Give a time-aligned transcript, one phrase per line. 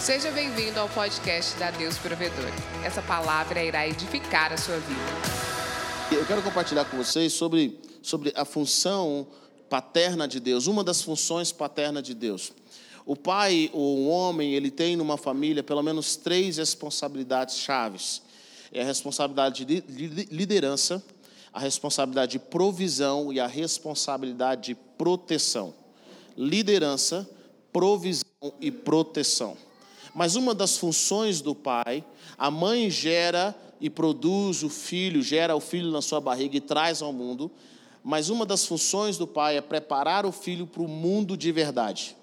[0.00, 2.50] Seja bem-vindo ao podcast da Deus Provedor.
[2.82, 4.98] Essa palavra irá edificar a sua vida.
[6.10, 9.26] Eu quero compartilhar com vocês sobre, sobre a função
[9.68, 12.50] paterna de Deus, uma das funções paternas de Deus.
[13.04, 18.22] O pai, ou um homem, ele tem numa família pelo menos três responsabilidades chaves.
[18.72, 19.84] É a responsabilidade de
[20.30, 21.04] liderança,
[21.52, 25.74] a responsabilidade de provisão e a responsabilidade de proteção.
[26.38, 27.28] Liderança,
[27.70, 28.24] provisão
[28.62, 29.58] e proteção.
[30.14, 32.04] Mas uma das funções do pai,
[32.36, 37.00] a mãe gera e produz o filho, gera o filho na sua barriga e traz
[37.00, 37.50] ao mundo.
[38.02, 42.16] Mas uma das funções do pai é preparar o filho para o mundo de verdade.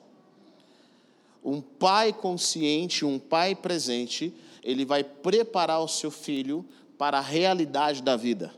[1.44, 6.66] Um pai consciente, um pai presente, ele vai preparar o seu filho
[6.98, 8.54] para a realidade da vida.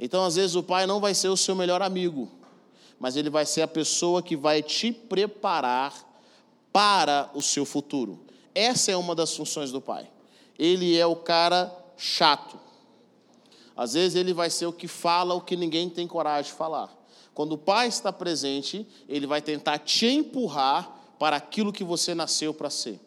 [0.00, 2.28] Então, às vezes, o pai não vai ser o seu melhor amigo,
[2.98, 6.11] mas ele vai ser a pessoa que vai te preparar
[6.72, 8.20] para o seu futuro.
[8.54, 10.08] Essa é uma das funções do pai.
[10.58, 12.58] Ele é o cara chato.
[13.76, 16.90] Às vezes ele vai ser o que fala o que ninguém tem coragem de falar.
[17.34, 22.52] Quando o pai está presente, ele vai tentar te empurrar para aquilo que você nasceu
[22.52, 23.00] para ser.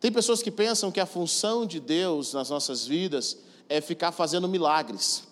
[0.00, 4.46] Tem pessoas que pensam que a função de Deus nas nossas vidas é ficar fazendo
[4.48, 5.24] milagres.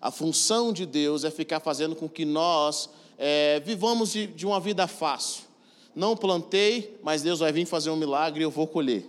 [0.00, 4.58] A função de Deus é ficar fazendo com que nós é, vivamos de, de uma
[4.58, 5.45] vida fácil
[5.96, 9.08] não plantei, mas Deus vai vir fazer um milagre e eu vou colher.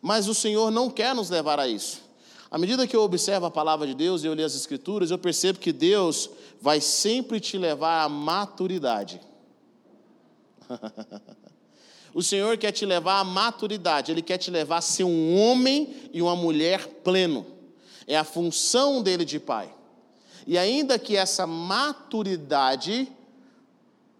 [0.00, 2.02] Mas o Senhor não quer nos levar a isso.
[2.50, 5.16] À medida que eu observo a palavra de Deus e eu leio as Escrituras, eu
[5.16, 6.28] percebo que Deus
[6.60, 9.20] vai sempre te levar à maturidade.
[12.12, 16.10] o Senhor quer te levar à maturidade, Ele quer te levar a ser um homem
[16.12, 17.46] e uma mulher pleno.
[18.08, 19.72] É a função dele de pai.
[20.48, 23.08] E ainda que essa maturidade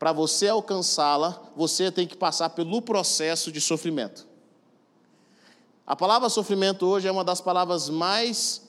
[0.03, 4.27] para você alcançá-la, você tem que passar pelo processo de sofrimento.
[5.87, 8.63] A palavra sofrimento hoje é uma das palavras mais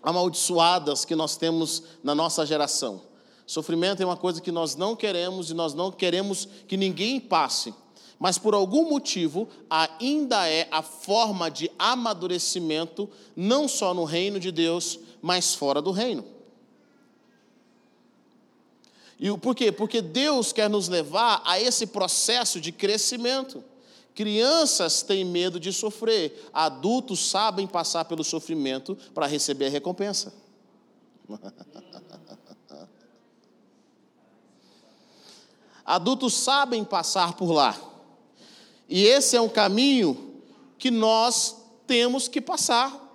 [0.00, 3.02] amaldiçoadas que nós temos na nossa geração.
[3.48, 7.74] Sofrimento é uma coisa que nós não queremos e nós não queremos que ninguém passe.
[8.16, 14.52] Mas por algum motivo, ainda é a forma de amadurecimento, não só no reino de
[14.52, 16.37] Deus, mas fora do reino.
[19.18, 19.72] E por quê?
[19.72, 23.64] Porque Deus quer nos levar a esse processo de crescimento.
[24.14, 30.34] Crianças têm medo de sofrer, adultos sabem passar pelo sofrimento para receber a recompensa.
[35.84, 37.80] adultos sabem passar por lá.
[38.88, 40.42] E esse é um caminho
[40.78, 43.07] que nós temos que passar.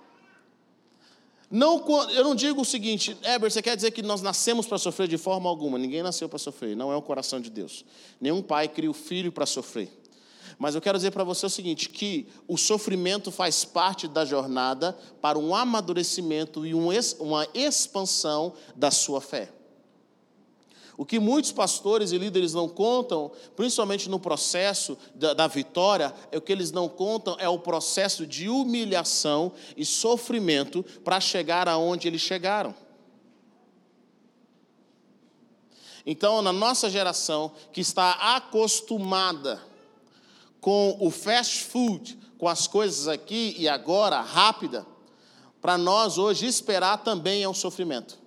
[1.54, 5.06] Não, eu não digo o seguinte, Heber, você quer dizer que nós nascemos para sofrer
[5.06, 5.78] de forma alguma?
[5.78, 7.84] Ninguém nasceu para sofrer, não é o coração de Deus.
[8.20, 9.88] Nenhum pai cria o filho para sofrer.
[10.58, 14.98] Mas eu quero dizer para você o seguinte: que o sofrimento faz parte da jornada
[15.20, 19.52] para um amadurecimento e uma expansão da sua fé.
[20.96, 26.38] O que muitos pastores e líderes não contam, principalmente no processo da, da, vitória, é
[26.38, 32.06] o que eles não contam é o processo de humilhação e sofrimento para chegar aonde
[32.06, 32.74] eles chegaram.
[36.06, 39.60] Então, na nossa geração, que está acostumada
[40.60, 44.86] com o fast food, com as coisas aqui e agora, rápida,
[45.60, 48.23] para nós hoje esperar também é um sofrimento.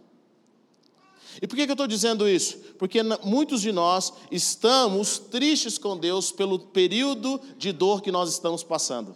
[1.41, 2.57] E por que eu estou dizendo isso?
[2.79, 8.63] Porque muitos de nós estamos tristes com Deus pelo período de dor que nós estamos
[8.63, 9.15] passando.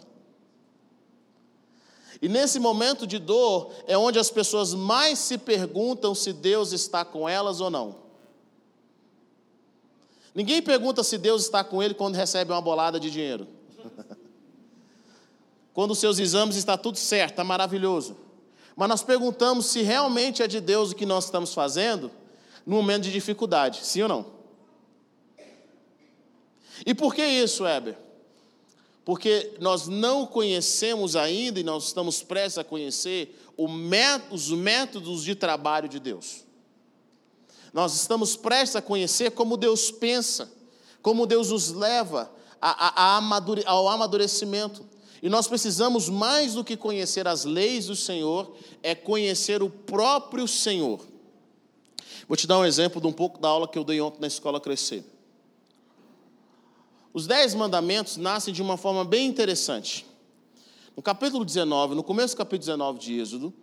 [2.20, 7.04] E nesse momento de dor é onde as pessoas mais se perguntam se Deus está
[7.04, 7.96] com elas ou não.
[10.32, 13.48] Ninguém pergunta se Deus está com ele quando recebe uma bolada de dinheiro.
[15.74, 18.16] quando os seus exames está tudo certo, está maravilhoso.
[18.74, 22.10] Mas nós perguntamos se realmente é de Deus o que nós estamos fazendo
[22.66, 24.26] no momento de dificuldade, sim ou não?
[26.86, 27.96] E por que isso, Heber?
[29.04, 33.38] Porque nós não conhecemos ainda e nós estamos prestes a conhecer
[34.30, 36.44] os métodos de trabalho de Deus.
[37.72, 40.50] Nós estamos prestes a conhecer como Deus pensa,
[41.00, 42.30] como Deus nos leva
[43.66, 44.86] ao amadurecimento.
[45.22, 50.48] E nós precisamos, mais do que conhecer as leis do Senhor, é conhecer o próprio
[50.48, 51.00] Senhor.
[52.26, 54.26] Vou te dar um exemplo de um pouco da aula que eu dei ontem na
[54.26, 55.04] escola Crescer.
[57.14, 60.04] Os dez mandamentos nascem de uma forma bem interessante.
[60.96, 63.54] No capítulo 19, no começo do capítulo 19 de Êxodo,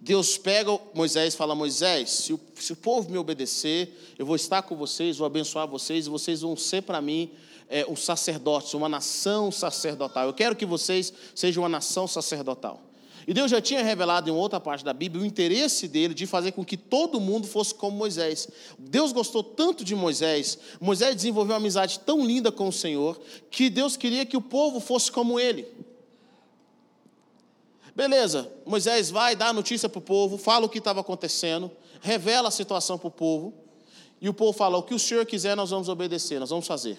[0.00, 4.36] Deus pega Moisés e fala: Moisés, se o, se o povo me obedecer, eu vou
[4.36, 7.32] estar com vocês, vou abençoar vocês, e vocês vão ser para mim
[7.68, 10.26] é, os sacerdotes, uma nação sacerdotal.
[10.26, 12.80] Eu quero que vocês sejam uma nação sacerdotal.
[13.26, 16.52] E Deus já tinha revelado em outra parte da Bíblia o interesse dele de fazer
[16.52, 18.48] com que todo mundo fosse como Moisés.
[18.78, 23.20] Deus gostou tanto de Moisés, Moisés desenvolveu uma amizade tão linda com o Senhor,
[23.50, 25.66] que Deus queria que o povo fosse como ele.
[27.94, 31.70] Beleza, Moisés vai dar a notícia para o povo, fala o que estava acontecendo,
[32.00, 33.54] revela a situação para o povo,
[34.20, 36.98] e o povo fala: o que o Senhor quiser, nós vamos obedecer, nós vamos fazer.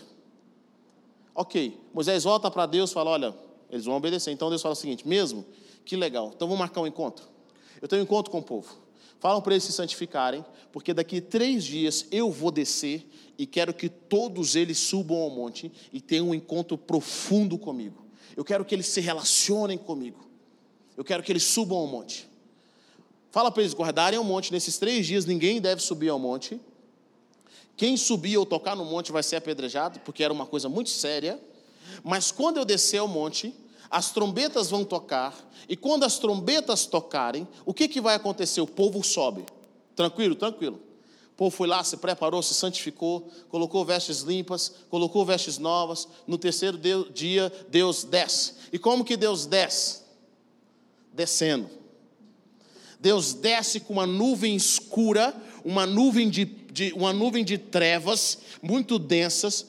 [1.36, 3.36] Ok, Moisés volta para Deus e fala: olha,
[3.70, 4.32] eles vão obedecer.
[4.32, 5.46] Então Deus fala o seguinte: mesmo,
[5.84, 7.26] que legal, então vamos marcar um encontro.
[7.82, 8.84] Eu tenho um encontro com o povo.
[9.20, 13.88] Falam para eles se santificarem, porque daqui três dias eu vou descer e quero que
[13.88, 18.06] todos eles subam ao monte e tenham um encontro profundo comigo.
[18.36, 20.28] Eu quero que eles se relacionem comigo.
[20.98, 22.28] Eu quero que eles subam ao monte.
[23.32, 24.52] Fala para eles guardarem o monte.
[24.52, 26.60] Nesses três dias ninguém deve subir ao monte.
[27.76, 31.40] Quem subir ou tocar no monte vai ser apedrejado, porque era uma coisa muito séria.
[32.04, 33.54] Mas quando eu descer ao monte,
[33.90, 35.36] as trombetas vão tocar,
[35.68, 38.62] e quando as trombetas tocarem, o que, que vai acontecer?
[38.62, 39.46] O povo sobe.
[39.96, 40.80] Tranquilo, tranquilo.
[41.32, 46.08] O povo foi lá, se preparou, se santificou, colocou vestes limpas, colocou vestes novas.
[46.28, 46.80] No terceiro
[47.12, 48.54] dia, Deus desce.
[48.72, 50.04] E como que Deus desce?
[51.14, 51.70] descendo.
[53.00, 58.98] Deus desce com uma nuvem escura, uma nuvem de, de, uma nuvem de trevas muito
[58.98, 59.68] densas,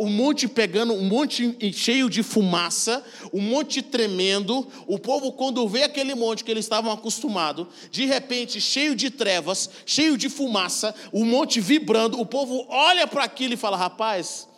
[0.00, 4.66] um monte pegando, um monte cheio de fumaça, um monte tremendo.
[4.86, 9.68] O povo, quando vê aquele monte que eles estavam acostumados, de repente, cheio de trevas,
[9.84, 14.48] cheio de fumaça, o monte vibrando, o povo olha para aquilo e fala: rapaz,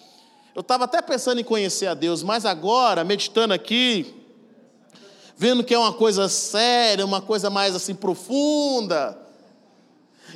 [0.54, 4.14] eu estava até pensando em conhecer a Deus, mas agora, meditando aqui,
[5.36, 9.27] vendo que é uma coisa séria, uma coisa mais assim profunda.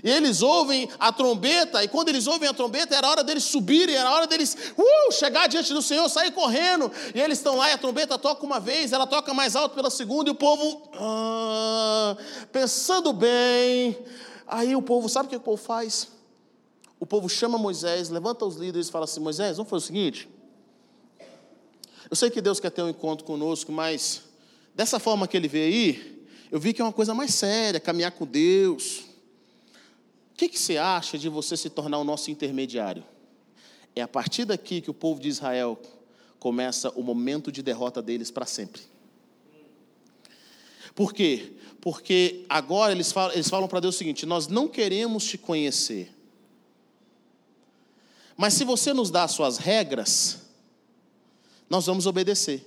[0.03, 3.95] E eles ouvem a trombeta, e quando eles ouvem a trombeta, era hora deles subirem,
[3.95, 6.91] era hora deles uh, chegar diante do Senhor, sair correndo.
[7.15, 9.91] E eles estão lá, e a trombeta toca uma vez, ela toca mais alto pela
[9.91, 12.17] segunda, e o povo, ah,
[12.53, 13.99] pensando bem.
[14.47, 16.09] Aí o povo, sabe o que o povo faz?
[16.99, 20.29] O povo chama Moisés, levanta os líderes e fala assim: Moisés, vamos fazer o seguinte.
[22.09, 24.23] Eu sei que Deus quer ter um encontro conosco, mas
[24.75, 28.13] dessa forma que ele vê aí, eu vi que é uma coisa mais séria, caminhar
[28.13, 29.12] com Deus.
[30.33, 33.05] O que, que você acha de você se tornar o nosso intermediário?
[33.95, 35.79] É a partir daqui que o povo de Israel
[36.39, 38.83] começa o momento de derrota deles para sempre.
[40.95, 41.53] Por quê?
[41.81, 46.13] Porque agora eles falam, eles falam para Deus o seguinte: nós não queremos te conhecer.
[48.37, 50.41] Mas se você nos dá as suas regras,
[51.69, 52.67] nós vamos obedecer.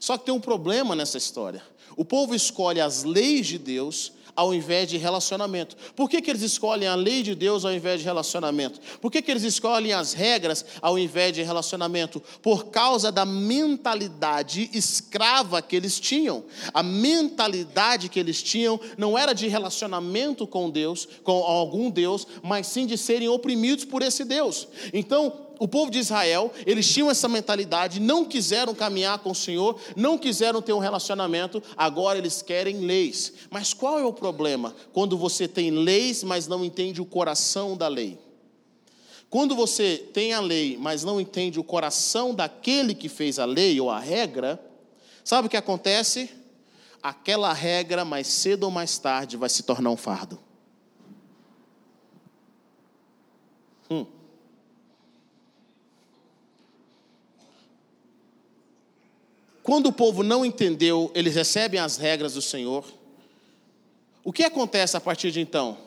[0.00, 1.62] Só que tem um problema nessa história.
[1.96, 5.76] O povo escolhe as leis de Deus ao invés de relacionamento.
[5.94, 8.80] Por que, que eles escolhem a lei de Deus ao invés de relacionamento?
[9.00, 12.22] Por que, que eles escolhem as regras ao invés de relacionamento?
[12.42, 16.44] Por causa da mentalidade escrava que eles tinham.
[16.72, 22.66] A mentalidade que eles tinham não era de relacionamento com Deus, com algum Deus, mas
[22.66, 24.68] sim de serem oprimidos por esse Deus.
[24.92, 29.78] Então, o povo de Israel, eles tinham essa mentalidade, não quiseram caminhar com o Senhor,
[29.96, 33.32] não quiseram ter um relacionamento, agora eles querem leis.
[33.50, 34.74] Mas qual é o problema?
[34.92, 38.18] Quando você tem leis, mas não entende o coração da lei.
[39.30, 43.80] Quando você tem a lei, mas não entende o coração daquele que fez a lei
[43.80, 44.64] ou a regra,
[45.24, 46.30] sabe o que acontece?
[47.02, 50.38] Aquela regra, mais cedo ou mais tarde, vai se tornar um fardo.
[53.90, 54.06] Hum.
[59.64, 62.84] Quando o povo não entendeu, eles recebem as regras do Senhor.
[64.22, 65.78] O que acontece a partir de então?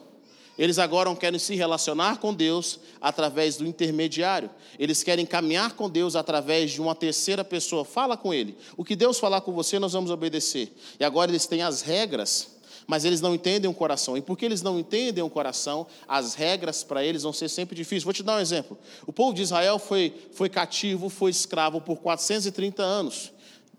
[0.57, 4.49] Eles agora querem se relacionar com Deus através do intermediário.
[4.79, 7.85] Eles querem caminhar com Deus através de uma terceira pessoa.
[7.85, 8.57] Fala com Ele.
[8.75, 10.75] O que Deus falar com você, nós vamos obedecer.
[10.99, 12.57] E agora eles têm as regras,
[12.87, 14.17] mas eles não entendem o coração.
[14.17, 18.03] E porque eles não entendem o coração, as regras para eles vão ser sempre difíceis.
[18.03, 18.75] Vou te dar um exemplo.
[19.05, 23.36] O povo de Israel foi, foi cativo, foi escravo por 430 anos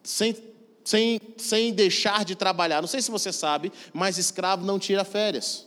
[0.08, 0.34] sem,
[0.82, 2.80] sem, sem deixar de trabalhar.
[2.80, 5.66] Não sei se você sabe, mas escravo não tira férias.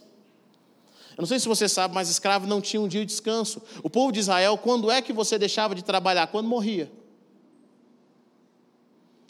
[1.15, 3.62] Eu não sei se você sabe, mas escravo não tinha um dia de descanso.
[3.83, 6.25] O povo de Israel, quando é que você deixava de trabalhar?
[6.27, 6.91] Quando morria.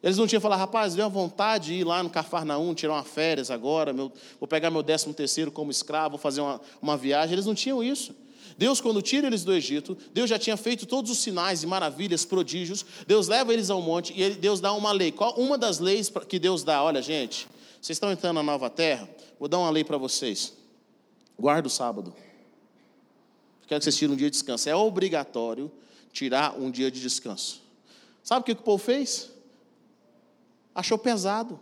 [0.02, 3.04] Eles não tinham falado, rapaz, deu uma vontade de ir lá no Cafarnaum, tirar uma
[3.04, 7.34] férias agora, meu, vou pegar meu décimo terceiro como escravo, vou fazer uma, uma viagem.
[7.34, 8.16] Eles não tinham isso.
[8.62, 12.24] Deus, quando tira eles do Egito, Deus já tinha feito todos os sinais e maravilhas,
[12.24, 12.86] prodígios.
[13.08, 15.12] Deus leva eles ao monte e Deus dá uma lei.
[15.12, 16.84] Qual uma das leis que Deus dá?
[16.84, 17.48] Olha, gente,
[17.82, 19.10] Vocês estão entrando na nova terra?
[19.40, 20.54] Vou dar uma lei para vocês.
[21.40, 22.14] Guarda o sábado.
[23.66, 24.70] Quero que vocês tirem um dia de descanso.
[24.70, 25.72] É obrigatório
[26.14, 27.64] tirar um dia de descanso.
[28.22, 29.32] Sabe o que o povo fez?
[30.76, 31.60] Achou pesado.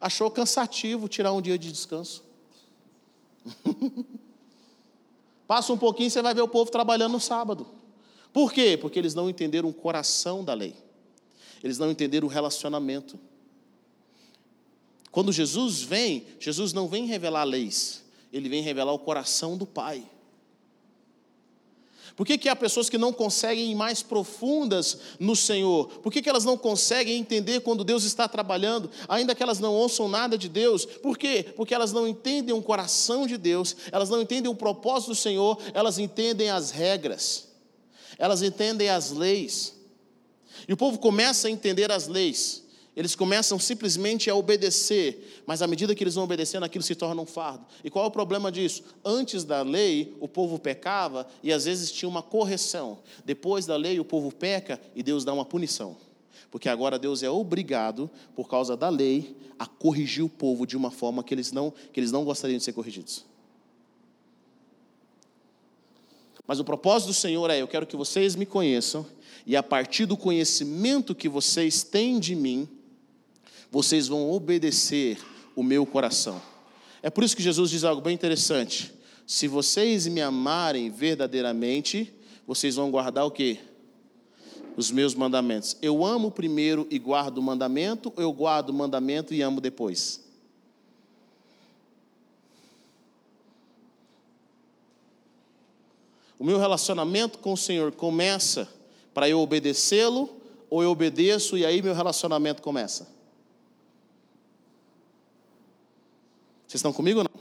[0.00, 2.24] Achou cansativo tirar um dia de descanso.
[5.50, 7.66] Passa um pouquinho, você vai ver o povo trabalhando no sábado.
[8.32, 8.78] Por quê?
[8.80, 10.76] Porque eles não entenderam o coração da lei.
[11.60, 13.18] Eles não entenderam o relacionamento.
[15.10, 20.08] Quando Jesus vem, Jesus não vem revelar leis, ele vem revelar o coração do Pai.
[22.20, 25.88] Por que, que há pessoas que não conseguem ir mais profundas no Senhor?
[26.02, 29.72] Por que, que elas não conseguem entender quando Deus está trabalhando, ainda que elas não
[29.72, 30.84] ouçam nada de Deus?
[30.84, 31.46] Por quê?
[31.56, 35.58] Porque elas não entendem o coração de Deus, elas não entendem o propósito do Senhor,
[35.72, 37.48] elas entendem as regras,
[38.18, 39.72] elas entendem as leis.
[40.68, 42.64] E o povo começa a entender as leis.
[42.96, 47.22] Eles começam simplesmente a obedecer, mas à medida que eles vão obedecendo, aquilo se torna
[47.22, 47.64] um fardo.
[47.84, 48.82] E qual é o problema disso?
[49.04, 52.98] Antes da lei, o povo pecava e às vezes tinha uma correção.
[53.24, 55.96] Depois da lei, o povo peca e Deus dá uma punição.
[56.50, 60.90] Porque agora Deus é obrigado, por causa da lei, a corrigir o povo de uma
[60.90, 63.24] forma que eles não, que eles não gostariam de ser corrigidos.
[66.44, 69.06] Mas o propósito do Senhor é: eu quero que vocês me conheçam,
[69.46, 72.68] e a partir do conhecimento que vocês têm de mim,
[73.70, 75.18] vocês vão obedecer
[75.54, 76.40] o meu coração.
[77.02, 78.92] É por isso que Jesus diz algo bem interessante.
[79.26, 82.12] Se vocês me amarem verdadeiramente,
[82.46, 83.58] vocês vão guardar o quê?
[84.76, 85.76] Os meus mandamentos.
[85.80, 90.20] Eu amo primeiro e guardo o mandamento, eu guardo o mandamento e amo depois?
[96.38, 98.66] O meu relacionamento com o Senhor começa
[99.12, 100.30] para eu obedecê-lo,
[100.70, 103.19] ou eu obedeço e aí meu relacionamento começa?
[106.70, 107.40] Vocês estão comigo ou não?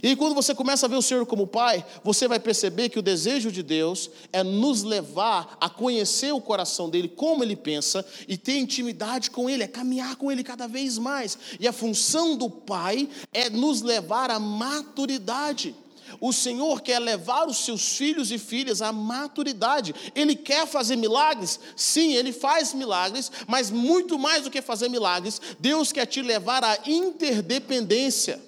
[0.00, 3.02] E quando você começa a ver o Senhor como Pai, você vai perceber que o
[3.02, 8.36] desejo de Deus é nos levar a conhecer o coração dele, como ele pensa, e
[8.36, 11.36] ter intimidade com ele, é caminhar com ele cada vez mais.
[11.58, 15.74] E a função do Pai é nos levar à maturidade.
[16.20, 19.94] O Senhor quer levar os seus filhos e filhas à maturidade.
[20.14, 21.60] Ele quer fazer milagres?
[21.76, 26.64] Sim, ele faz milagres, mas muito mais do que fazer milagres, Deus quer te levar
[26.64, 28.40] à interdependência.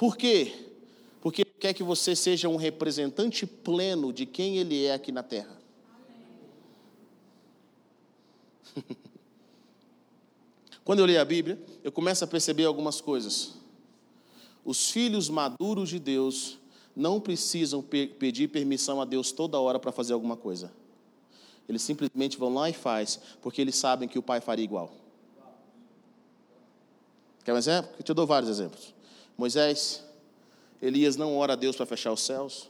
[0.00, 0.54] Por quê?
[1.20, 5.22] Porque Ele quer que você seja um representante pleno de quem Ele é aqui na
[5.22, 5.60] terra.
[10.82, 13.59] Quando eu leio a Bíblia, eu começo a perceber algumas coisas.
[14.64, 16.58] Os filhos maduros de Deus
[16.94, 20.72] não precisam pe pedir permissão a Deus toda hora para fazer alguma coisa.
[21.68, 24.90] Eles simplesmente vão lá e faz, porque eles sabem que o pai faria igual.
[27.44, 27.90] Quer um exemplo?
[27.98, 28.92] Eu te dou vários exemplos.
[29.38, 30.04] Moisés,
[30.82, 32.68] Elias não ora a Deus para fechar os céus.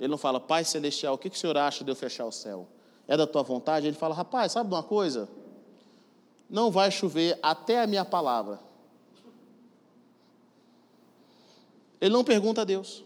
[0.00, 2.32] Ele não fala, Pai Celestial, o que, que o Senhor acha de eu fechar o
[2.32, 2.66] céu?
[3.06, 3.86] É da tua vontade?
[3.86, 5.28] Ele fala, rapaz, sabe de uma coisa?
[6.48, 8.58] Não vai chover até a minha palavra.
[12.00, 13.04] Ele não pergunta a Deus.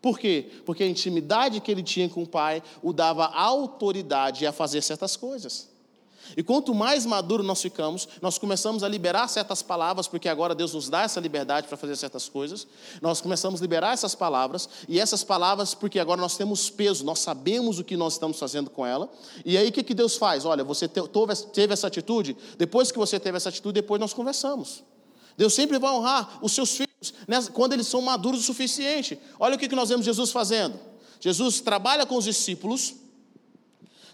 [0.00, 0.50] Por quê?
[0.64, 5.16] Porque a intimidade que ele tinha com o Pai o dava autoridade a fazer certas
[5.16, 5.68] coisas.
[6.36, 10.74] E quanto mais maduro nós ficamos, nós começamos a liberar certas palavras, porque agora Deus
[10.74, 12.66] nos dá essa liberdade para fazer certas coisas.
[13.00, 17.20] Nós começamos a liberar essas palavras, e essas palavras, porque agora nós temos peso, nós
[17.20, 19.10] sabemos o que nós estamos fazendo com ela.
[19.44, 20.44] E aí o que, que Deus faz?
[20.44, 24.84] Olha, você teve essa atitude, depois que você teve essa atitude, depois nós conversamos.
[25.36, 26.87] Deus sempre vai honrar os seus filhos
[27.52, 29.18] quando eles são maduros o suficiente.
[29.38, 30.78] Olha o que nós vemos Jesus fazendo.
[31.20, 32.94] Jesus trabalha com os discípulos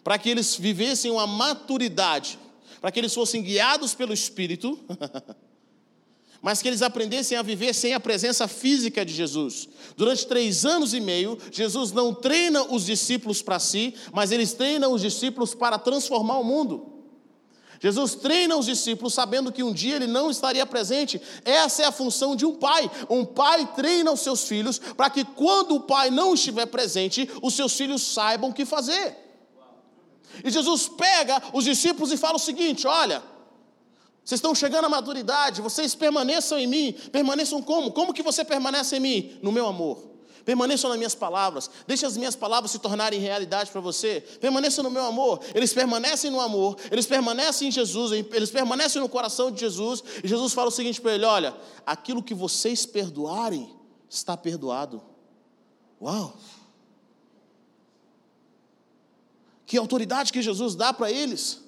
[0.03, 2.39] para que eles vivessem uma maturidade,
[2.81, 4.79] para que eles fossem guiados pelo Espírito,
[6.43, 9.67] mas que eles aprendessem a viver sem a presença física de Jesus.
[9.97, 14.93] Durante três anos e meio, Jesus não treina os discípulos para si, mas eles treinam
[14.93, 16.94] os discípulos para transformar o mundo.
[17.81, 21.21] Jesus treina os discípulos sabendo que um dia ele não estaria presente.
[21.45, 22.91] Essa é a função de um pai.
[23.11, 27.55] Um pai treina os seus filhos para que quando o pai não estiver presente, os
[27.55, 29.17] seus filhos saibam o que fazer.
[30.43, 33.23] E Jesus pega os discípulos e fala o seguinte: olha,
[34.25, 36.93] vocês estão chegando à maturidade, vocês permaneçam em mim.
[37.13, 37.93] Permaneçam como?
[37.93, 39.39] Como que você permanece em mim?
[39.43, 40.14] No meu amor.
[40.45, 41.71] Permaneçam nas minhas palavras.
[41.87, 44.21] Deixe as minhas palavras se tornarem realidade para você.
[44.41, 45.41] Permaneça no meu amor.
[45.55, 46.77] Eles permanecem no amor.
[46.91, 48.13] Eles permanecem em Jesus.
[48.13, 50.05] Eles permanecem no coração de Jesus.
[50.23, 53.75] E Jesus fala o seguinte para ele: Olha, aquilo que vocês perdoarem
[54.09, 55.03] está perdoado.
[56.01, 56.37] Uau!
[59.65, 61.63] Que autoridade que Jesus dá para eles.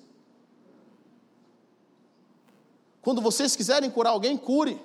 [3.01, 4.79] Quando vocês quiserem curar alguém, cure.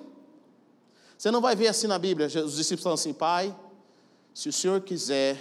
[1.18, 3.54] Você não vai ver assim na Bíblia, os discípulos falam assim: Pai,
[4.34, 5.40] se o Senhor quiser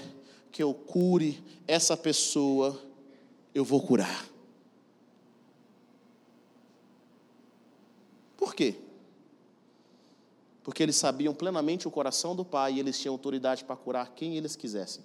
[0.52, 2.80] que eu cure essa pessoa,
[3.54, 4.30] eu vou curar.
[8.38, 8.76] Por quê?
[10.64, 14.36] Porque eles sabiam plenamente o coração do Pai e eles tinham autoridade para curar quem
[14.36, 15.04] eles quisessem.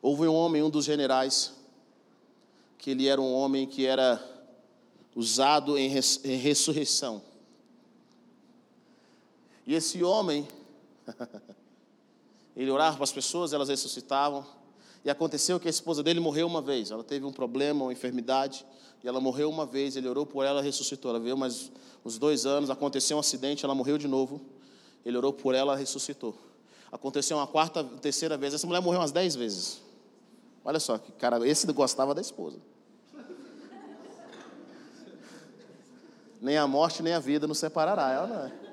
[0.00, 1.54] Houve um homem, um dos generais,
[2.76, 4.22] que ele era um homem que era
[5.14, 7.22] usado em, res, em ressurreição.
[9.66, 10.46] E esse homem,
[12.62, 14.44] ele orava para as pessoas, elas ressuscitavam.
[15.04, 16.90] E aconteceu que a esposa dele morreu uma vez.
[16.90, 18.66] Ela teve um problema, uma enfermidade,
[19.02, 19.96] e ela morreu uma vez.
[19.96, 21.10] Ele orou por ela, ressuscitou.
[21.10, 21.70] Ela veio mais
[22.04, 24.40] uns dois anos, aconteceu um acidente, ela morreu de novo.
[25.06, 26.34] Ele orou por ela, ressuscitou.
[26.90, 28.52] Aconteceu uma quarta, terceira vez.
[28.52, 29.80] Essa mulher morreu umas dez vezes.
[30.64, 32.58] Olha só, que cara, esse gostava da esposa.
[36.40, 38.10] nem a morte nem a vida nos separará.
[38.10, 38.67] Ela não é.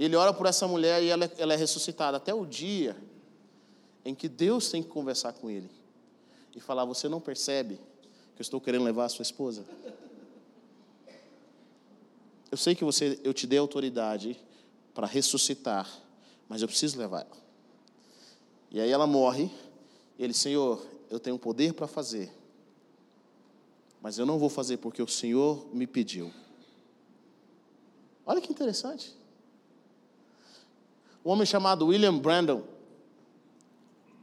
[0.00, 2.96] Ele ora por essa mulher e ela, é, ela é ressuscitada até o dia
[4.02, 5.70] em que Deus tem que conversar com ele
[6.56, 7.74] e falar: Você não percebe
[8.34, 9.62] que eu estou querendo levar a sua esposa?
[12.50, 14.40] Eu sei que você, eu te dei autoridade
[14.94, 15.86] para ressuscitar,
[16.48, 17.36] mas eu preciso levar ela.
[18.70, 19.50] E aí ela morre.
[20.18, 22.32] Ele, Senhor, eu tenho poder para fazer,
[24.00, 26.32] mas eu não vou fazer porque o Senhor me pediu.
[28.24, 29.19] Olha que interessante.
[31.24, 32.62] Um homem chamado William Brandon,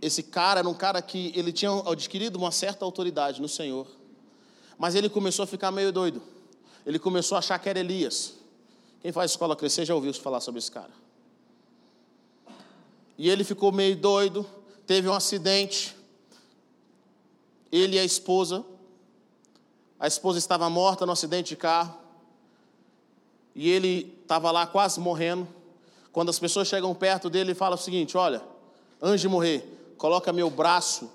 [0.02, 3.88] esse cara era um cara que ele tinha adquirido uma certa autoridade no Senhor,
[4.78, 6.22] mas ele começou a ficar meio doido.
[6.86, 8.36] Ele começou a achar que era Elias.
[9.02, 10.92] Quem faz escola crescer já ouviu falar sobre esse cara.
[13.18, 14.46] E ele ficou meio doido,
[14.86, 15.96] teve um acidente.
[17.72, 18.64] Ele e a esposa
[20.00, 21.98] a esposa estava morta no acidente de carro.
[23.56, 25.48] E ele estava lá quase morrendo.
[26.18, 28.42] Quando as pessoas chegam perto dele, ele fala o seguinte: Olha,
[29.00, 31.12] antes de morrer, coloca meu braço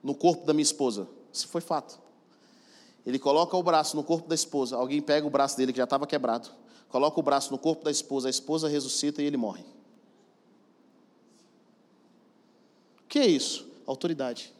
[0.00, 1.08] no corpo da minha esposa.
[1.32, 1.98] Isso foi fato.
[3.04, 4.76] Ele coloca o braço no corpo da esposa.
[4.76, 6.50] Alguém pega o braço dele, que já estava quebrado,
[6.88, 8.28] coloca o braço no corpo da esposa.
[8.28, 9.64] A esposa ressuscita e ele morre.
[13.02, 13.66] O que é isso?
[13.84, 14.52] Autoridade.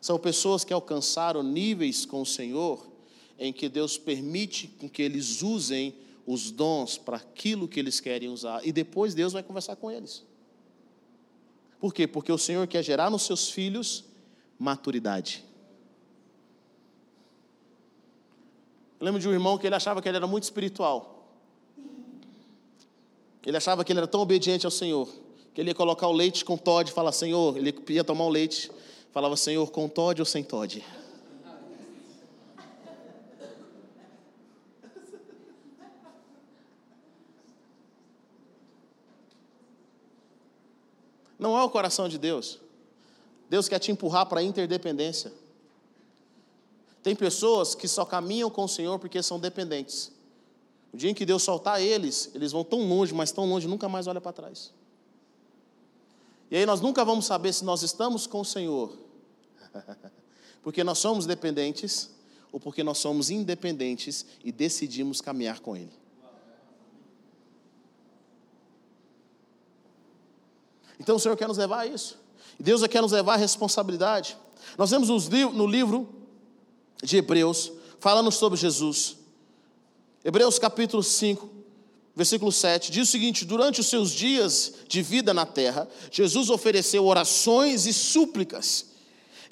[0.00, 2.84] São pessoas que alcançaram níveis com o Senhor
[3.38, 5.94] em que Deus permite que eles usem
[6.26, 10.24] os dons para aquilo que eles querem usar e depois Deus vai conversar com eles.
[11.78, 12.06] Por quê?
[12.06, 14.04] Porque o Senhor quer gerar nos seus filhos
[14.58, 15.44] maturidade.
[18.98, 21.28] Eu lembro de um irmão que ele achava que ele era muito espiritual.
[23.44, 25.08] Ele achava que ele era tão obediente ao Senhor,
[25.54, 28.28] que ele ia colocar o leite com Todd e falar, Senhor, ele ia tomar o
[28.28, 28.70] leite
[29.16, 30.84] Falava, Senhor, com Todd ou sem Todd?
[41.46, 42.58] Não é o coração de Deus.
[43.48, 45.32] Deus quer te empurrar para a interdependência.
[47.04, 50.10] Tem pessoas que só caminham com o Senhor porque são dependentes.
[50.92, 53.88] O dia em que Deus soltar eles, eles vão tão longe, mas tão longe, nunca
[53.88, 54.72] mais olha para trás.
[56.50, 58.92] E aí nós nunca vamos saber se nós estamos com o Senhor
[60.64, 62.10] porque nós somos dependentes
[62.50, 65.92] ou porque nós somos independentes e decidimos caminhar com Ele.
[70.98, 72.18] Então o Senhor quer nos levar a isso.
[72.58, 74.36] Deus quer nos levar à responsabilidade.
[74.78, 76.08] Nós vemos no livro
[77.02, 79.16] de Hebreus, falando sobre Jesus.
[80.24, 81.48] Hebreus capítulo 5,
[82.14, 87.06] versículo 7, diz o seguinte: Durante os seus dias de vida na terra, Jesus ofereceu
[87.06, 88.86] orações e súplicas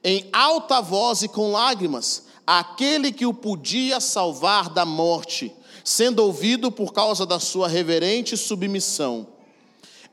[0.04, 5.50] em alta voz e com lágrimas, aquele que o podia salvar da morte,
[5.82, 9.33] sendo ouvido por causa da sua reverente submissão.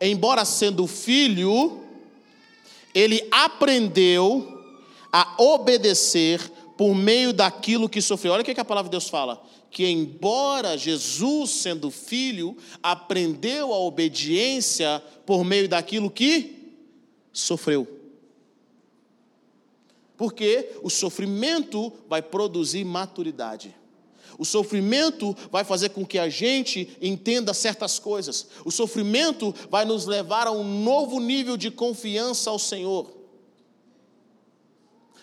[0.01, 1.83] Embora sendo filho,
[2.93, 4.59] ele aprendeu
[5.13, 6.41] a obedecer
[6.75, 8.33] por meio daquilo que sofreu.
[8.33, 13.77] Olha o que a palavra de Deus fala: que embora Jesus, sendo filho, aprendeu a
[13.77, 16.73] obediência por meio daquilo que
[17.31, 18.01] sofreu
[20.21, 23.75] porque o sofrimento vai produzir maturidade.
[24.37, 28.47] O sofrimento vai fazer com que a gente entenda certas coisas.
[28.65, 33.21] O sofrimento vai nos levar a um novo nível de confiança ao Senhor.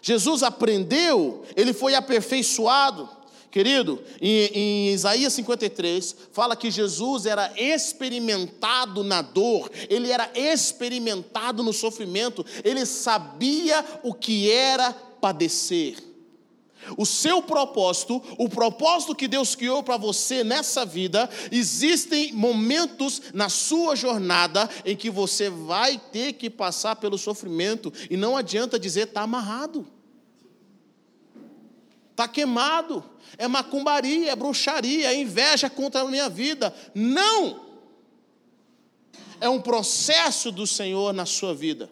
[0.00, 3.08] Jesus aprendeu, ele foi aperfeiçoado.
[3.50, 11.62] Querido, em, em, Isaías 53, fala que Jesus era experimentado na dor, ele era experimentado
[11.62, 16.07] no sofrimento, ele sabia o que era padecer.
[16.96, 23.48] O seu propósito, o propósito que Deus criou para você nessa vida, existem momentos na
[23.48, 29.08] sua jornada em que você vai ter que passar pelo sofrimento, e não adianta dizer
[29.08, 29.86] está amarrado,
[32.10, 33.04] está queimado,
[33.36, 36.74] é macumbaria, é bruxaria, é inveja contra a minha vida.
[36.94, 37.68] Não!
[39.40, 41.88] É um processo do Senhor na sua vida.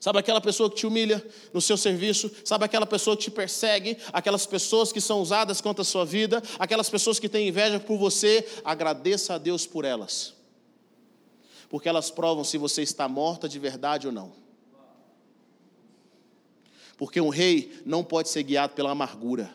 [0.00, 2.30] Sabe aquela pessoa que te humilha no seu serviço?
[2.42, 3.98] Sabe aquela pessoa que te persegue?
[4.14, 6.42] Aquelas pessoas que são usadas contra a sua vida?
[6.58, 8.48] Aquelas pessoas que têm inveja por você?
[8.64, 10.32] Agradeça a Deus por elas.
[11.68, 14.32] Porque elas provam se você está morta de verdade ou não.
[16.96, 19.54] Porque um rei não pode ser guiado pela amargura.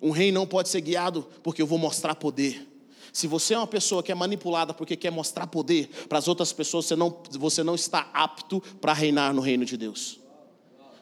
[0.00, 2.69] Um rei não pode ser guiado porque eu vou mostrar poder.
[3.12, 6.52] Se você é uma pessoa que é manipulada porque quer mostrar poder para as outras
[6.52, 10.20] pessoas, você não, você não está apto para reinar no reino de Deus.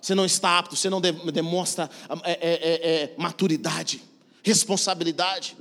[0.01, 1.91] Você não está apto, você não de, demonstra
[2.25, 4.03] é, é, é, é, maturidade,
[4.43, 5.57] responsabilidade.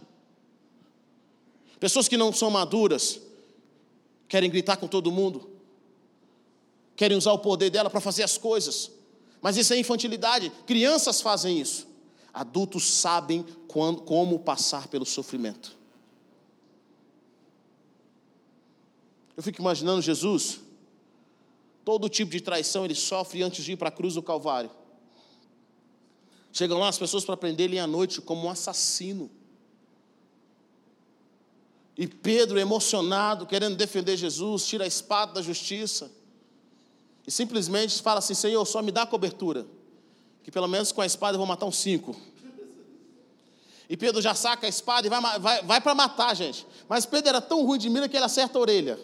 [1.79, 3.19] Pessoas que não são maduras,
[4.27, 5.49] querem gritar com todo mundo,
[6.95, 8.91] querem usar o poder dela para fazer as coisas,
[9.41, 10.51] mas isso é infantilidade.
[10.65, 11.87] Crianças fazem isso,
[12.33, 15.76] adultos sabem quando, como passar pelo sofrimento.
[19.37, 20.59] Eu fico imaginando Jesus,
[21.85, 24.71] todo tipo de traição ele sofre antes de ir para a cruz do Calvário.
[26.51, 29.29] Chegam lá as pessoas para prender ele à noite como um assassino.
[31.95, 36.11] E Pedro, emocionado, querendo defender Jesus, tira a espada da justiça.
[37.27, 39.67] E simplesmente fala assim: Senhor, só me dá cobertura.
[40.43, 42.15] Que pelo menos com a espada eu vou matar uns cinco.
[43.87, 46.65] E Pedro já saca a espada e vai, vai, vai para matar, gente.
[46.89, 48.99] Mas Pedro era tão ruim de mira que ele acerta a orelha.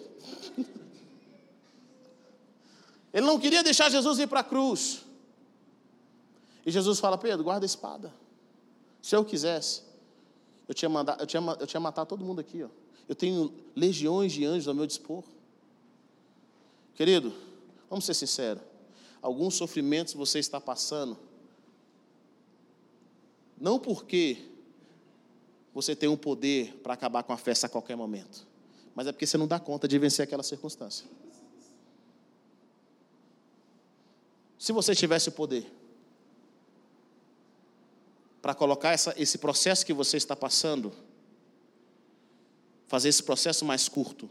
[3.13, 5.05] Ele não queria deixar Jesus ir para a cruz.
[6.65, 8.11] E Jesus fala: Pedro, guarda a espada.
[9.01, 9.83] Se eu quisesse,
[10.67, 12.63] eu tinha, mandado, eu tinha, eu tinha matado todo mundo aqui.
[12.63, 12.69] Ó.
[13.07, 15.23] Eu tenho legiões de anjos ao meu dispor.
[16.95, 17.33] Querido,
[17.89, 18.63] vamos ser sinceros.
[19.21, 21.17] Alguns sofrimentos você está passando,
[23.57, 24.49] não porque
[25.73, 28.45] você tem um poder para acabar com a festa a qualquer momento,
[28.93, 31.05] mas é porque você não dá conta de vencer aquela circunstância.
[34.63, 35.69] Se você tivesse o poder
[38.41, 40.93] para colocar essa, esse processo que você está passando,
[42.87, 44.29] fazer esse processo mais curto.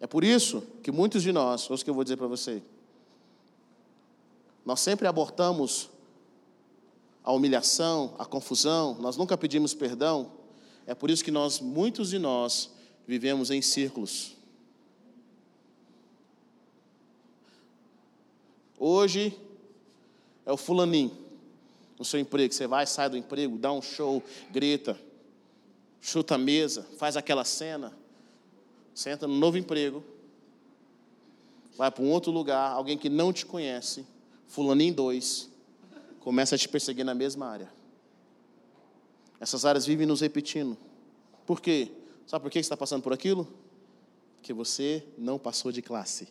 [0.00, 2.60] É por isso que muitos de nós, o que eu vou dizer para você,
[4.64, 5.88] nós sempre abortamos
[7.22, 10.32] a humilhação, a confusão, nós nunca pedimos perdão.
[10.88, 12.68] É por isso que nós, muitos de nós,
[13.06, 14.35] vivemos em círculos.
[18.78, 19.38] Hoje
[20.44, 21.16] é o fulaninho
[21.98, 22.52] no seu emprego.
[22.52, 24.98] Você vai, sai do emprego, dá um show, grita,
[26.00, 27.96] chuta a mesa, faz aquela cena.
[28.94, 30.02] Senta no novo emprego,
[31.76, 34.06] vai para um outro lugar, alguém que não te conhece,
[34.46, 35.50] fulaninho dois,
[36.20, 37.70] começa a te perseguir na mesma área.
[39.38, 40.78] Essas áreas vivem nos repetindo.
[41.44, 41.92] Por quê?
[42.26, 43.46] Sabe por que você está passando por aquilo?
[44.36, 46.28] Porque você não passou de classe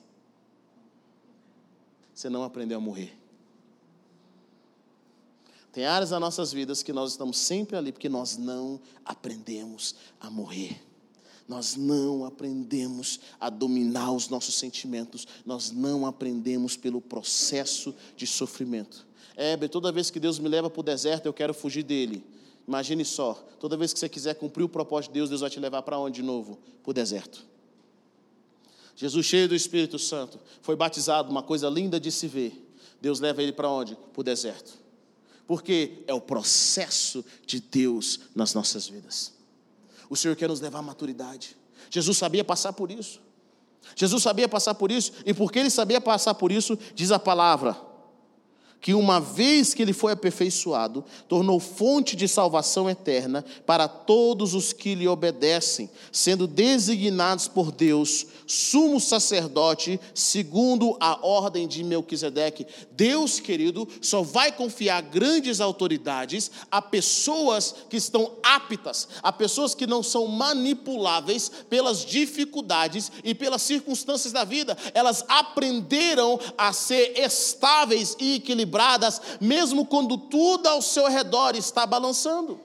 [2.15, 3.15] você não aprendeu a morrer.
[5.73, 10.29] Tem áreas das nossas vidas que nós estamos sempre ali porque nós não aprendemos a
[10.29, 10.81] morrer.
[11.47, 19.05] Nós não aprendemos a dominar os nossos sentimentos, nós não aprendemos pelo processo de sofrimento.
[19.35, 22.23] É, toda vez que Deus me leva para o deserto, eu quero fugir dele.
[22.65, 25.59] Imagine só, toda vez que você quiser cumprir o propósito de Deus, Deus vai te
[25.59, 26.57] levar para onde de novo?
[26.81, 27.45] Para o deserto.
[28.95, 32.61] Jesus, cheio do Espírito Santo, foi batizado, uma coisa linda de se ver.
[33.01, 33.95] Deus leva ele para onde?
[33.95, 34.73] Para o deserto.
[35.45, 39.33] Porque é o processo de Deus nas nossas vidas.
[40.09, 41.55] O Senhor quer nos levar à maturidade.
[41.89, 43.19] Jesus sabia passar por isso.
[43.95, 47.77] Jesus sabia passar por isso, e porque ele sabia passar por isso, diz a palavra:
[48.85, 54.71] que uma vez que ele foi aperfeiçoado, tornou fonte de salvação eterna para todos os
[54.71, 62.67] que lhe obedecem, sendo designados por Deus sumo sacerdote segundo a ordem de Melquisedeque.
[62.91, 69.87] Deus, querido, só vai confiar grandes autoridades a pessoas que estão aptas, a pessoas que
[69.87, 74.77] não são manipuláveis pelas dificuldades e pelas circunstâncias da vida.
[74.93, 81.85] Elas aprenderam a ser estáveis e equilibradas equilibradas, mesmo quando tudo ao seu redor está
[81.85, 82.59] balançando.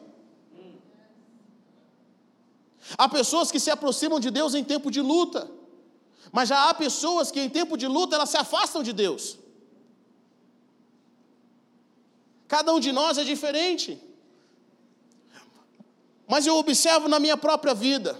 [2.99, 5.49] Há pessoas que se aproximam de Deus em tempo de luta,
[6.33, 9.37] Mas já há pessoas que em tempo de luta elas se afastam de Deus.
[12.47, 14.01] Cada um de nós é diferente.
[16.29, 18.17] Mas eu observo na minha própria vida,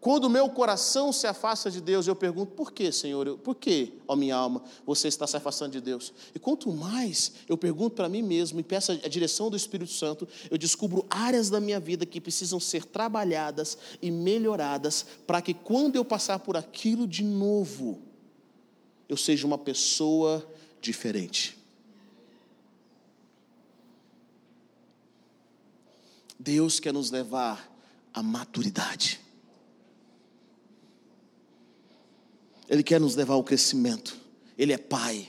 [0.00, 3.36] quando o meu coração se afasta de Deus, eu pergunto: por que, Senhor?
[3.38, 6.10] Por que, ó minha alma, você está se afastando de Deus?
[6.34, 10.26] E quanto mais eu pergunto para mim mesmo e peço a direção do Espírito Santo,
[10.50, 15.96] eu descubro áreas da minha vida que precisam ser trabalhadas e melhoradas para que quando
[15.96, 18.00] eu passar por aquilo de novo,
[19.06, 20.46] eu seja uma pessoa
[20.80, 21.58] diferente.
[26.38, 27.70] Deus quer nos levar
[28.14, 29.20] à maturidade.
[32.70, 34.16] Ele quer nos levar ao crescimento.
[34.56, 35.28] Ele é Pai.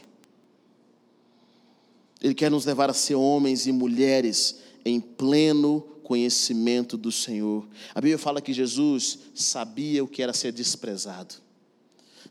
[2.21, 7.67] Ele quer nos levar a ser homens e mulheres em pleno conhecimento do Senhor.
[7.95, 11.35] A Bíblia fala que Jesus sabia o que era ser desprezado,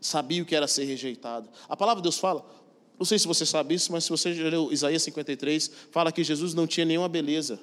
[0.00, 1.48] sabia o que era ser rejeitado.
[1.68, 2.48] A palavra de Deus fala,
[2.96, 6.22] não sei se você sabe isso, mas se você já leu Isaías 53, fala que
[6.22, 7.58] Jesus não tinha nenhuma beleza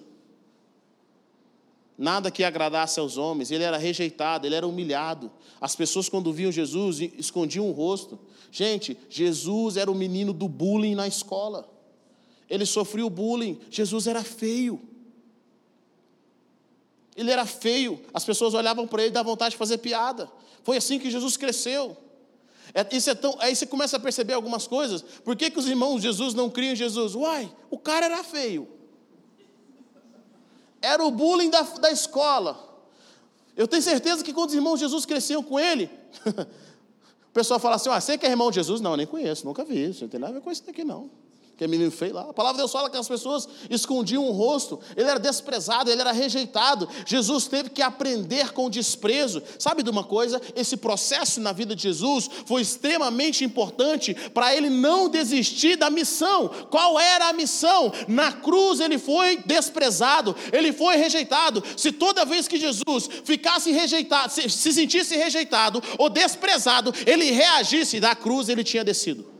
[1.97, 5.31] nada que agradasse aos homens, ele era rejeitado, ele era humilhado.
[5.59, 8.19] As pessoas, quando viam Jesus, escondiam o rosto.
[8.51, 11.67] Gente, Jesus era o menino do bullying na escola.
[12.49, 13.59] Ele sofreu bullying.
[13.69, 14.79] Jesus era feio.
[17.15, 17.99] Ele era feio.
[18.13, 20.31] As pessoas olhavam para ele e davam vontade de fazer piada.
[20.63, 21.97] Foi assim que Jesus cresceu.
[22.73, 25.01] É, é tão, aí você começa a perceber algumas coisas.
[25.01, 27.15] Por que, que os irmãos de Jesus não criam em Jesus?
[27.15, 28.76] Uai, o cara era feio.
[30.81, 32.65] Era o bullying da, da escola.
[33.55, 35.89] Eu tenho certeza que quando os irmãos de Jesus cresciam com ele,
[36.25, 38.81] o pessoal fala assim: ah, você que é irmão de Jesus?
[38.81, 41.09] Não, nem conheço, nunca vi isso, não tem nada a ver com isso daqui não
[41.57, 42.21] que é menino feio lá.
[42.29, 45.99] A palavra de Deus fala que as pessoas escondiam o rosto, ele era desprezado, ele
[45.99, 46.87] era rejeitado.
[47.03, 49.41] Jesus teve que aprender com desprezo.
[49.57, 50.39] Sabe de uma coisa?
[50.55, 56.49] Esse processo na vida de Jesus foi extremamente importante para ele não desistir da missão.
[56.69, 57.91] Qual era a missão?
[58.07, 61.63] Na cruz ele foi desprezado, ele foi rejeitado.
[61.75, 68.13] Se toda vez que Jesus ficasse rejeitado, se sentisse rejeitado ou desprezado, ele reagisse da
[68.15, 69.36] cruz, ele tinha descido.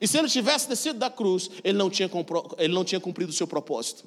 [0.00, 2.10] E se ele tivesse descido da cruz, ele não tinha,
[2.58, 4.04] ele não tinha cumprido o seu propósito.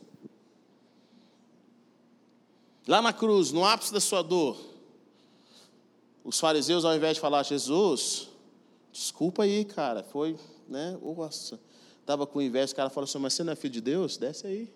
[2.87, 4.57] Lá na cruz, no ápice da sua dor,
[6.23, 8.29] os fariseus, ao invés de falar, Jesus,
[8.91, 10.97] desculpa aí, cara, foi, né?
[11.01, 11.59] Nossa,
[12.01, 14.17] estava com inveja, o cara falou assim, mas você não é filho de Deus?
[14.17, 14.69] Desce aí.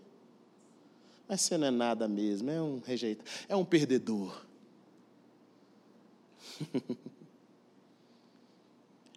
[1.28, 4.45] Mas você não é nada mesmo, é um rejeito, é um perdedor.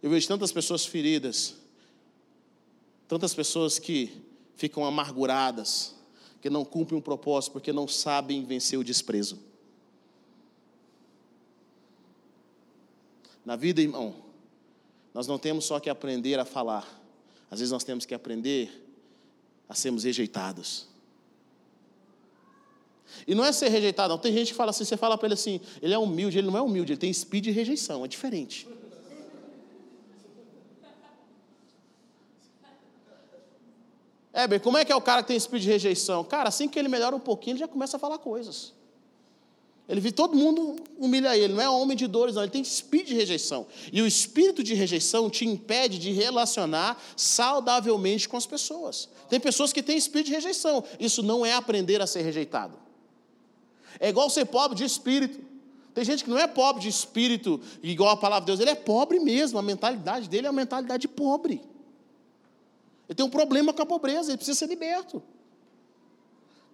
[0.01, 1.57] Eu vejo tantas pessoas feridas,
[3.07, 4.23] Tantas pessoas que
[4.57, 5.95] ficam amarguradas,
[6.41, 9.39] que não cumprem um propósito porque não sabem vencer o desprezo.
[13.45, 14.15] Na vida, irmão,
[15.13, 17.01] nós não temos só que aprender a falar,
[17.51, 18.85] às vezes nós temos que aprender
[19.69, 20.89] a sermos rejeitados.
[23.27, 24.19] E não é ser rejeitado, não.
[24.19, 26.57] Tem gente que fala assim, você fala para ele assim, ele é humilde, ele não
[26.57, 28.67] é humilde, ele tem speed de rejeição, é diferente.
[34.49, 36.25] Bem, como é que é o cara que tem espírito de rejeição?
[36.25, 38.73] Cara, assim que ele melhora um pouquinho, ele já começa a falar coisas.
[39.89, 43.09] Ele vê todo mundo humilha ele, não é homem de dores, não, ele tem espírito
[43.09, 43.67] de rejeição.
[43.93, 49.09] E o espírito de rejeição te impede de relacionar saudavelmente com as pessoas.
[49.29, 50.83] Tem pessoas que têm espírito de rejeição.
[50.99, 52.79] Isso não é aprender a ser rejeitado.
[54.01, 55.39] É igual ser pobre de espírito.
[55.93, 58.75] Tem gente que não é pobre de espírito, igual a palavra de Deus, ele é
[58.75, 61.63] pobre mesmo, a mentalidade dele é uma mentalidade pobre.
[63.09, 65.23] Ele tem um problema com a pobreza, ele precisa ser liberto.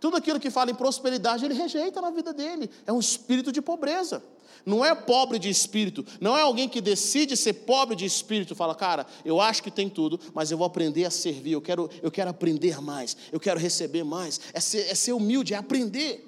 [0.00, 2.70] Tudo aquilo que fala em prosperidade, ele rejeita na vida dele.
[2.86, 4.22] É um espírito de pobreza.
[4.64, 8.74] Não é pobre de espírito, não é alguém que decide ser pobre de espírito, fala,
[8.74, 12.10] cara, eu acho que tem tudo, mas eu vou aprender a servir, eu quero, eu
[12.10, 14.38] quero aprender mais, eu quero receber mais.
[14.52, 16.26] É ser, é ser humilde, é aprender.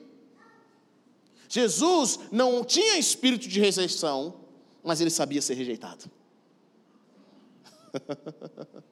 [1.48, 4.34] Jesus não tinha espírito de rejeição,
[4.82, 6.10] mas ele sabia ser rejeitado.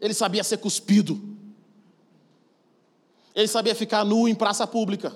[0.00, 1.20] Ele sabia ser cuspido.
[3.34, 5.14] Ele sabia ficar nu em praça pública.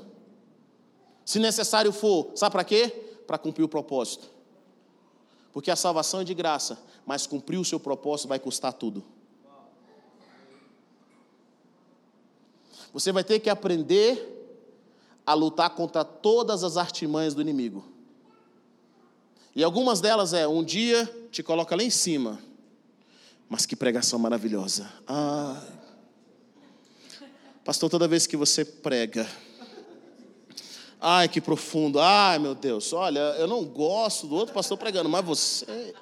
[1.25, 2.89] Se necessário for, sabe para quê?
[3.27, 4.29] Para cumprir o propósito.
[5.53, 9.03] Porque a salvação é de graça, mas cumprir o seu propósito vai custar tudo.
[12.93, 14.39] Você vai ter que aprender
[15.25, 17.85] a lutar contra todas as artimanhas do inimigo.
[19.55, 22.39] E algumas delas é: um dia te coloca lá em cima,
[23.51, 24.89] mas que pregação maravilhosa.
[25.07, 25.61] Ah,
[27.65, 29.29] pastor, toda vez que você prega,
[31.01, 31.99] Ai, que profundo.
[31.99, 32.93] Ai, meu Deus.
[32.93, 35.95] Olha, eu não gosto do outro pastor pregando, mas você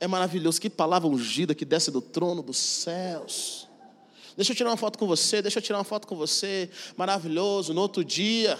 [0.00, 0.58] é maravilhoso.
[0.58, 3.68] Que palavra ungida que desce do trono dos céus.
[4.34, 6.70] Deixa eu tirar uma foto com você, deixa eu tirar uma foto com você.
[6.96, 7.74] Maravilhoso.
[7.74, 8.58] No outro dia,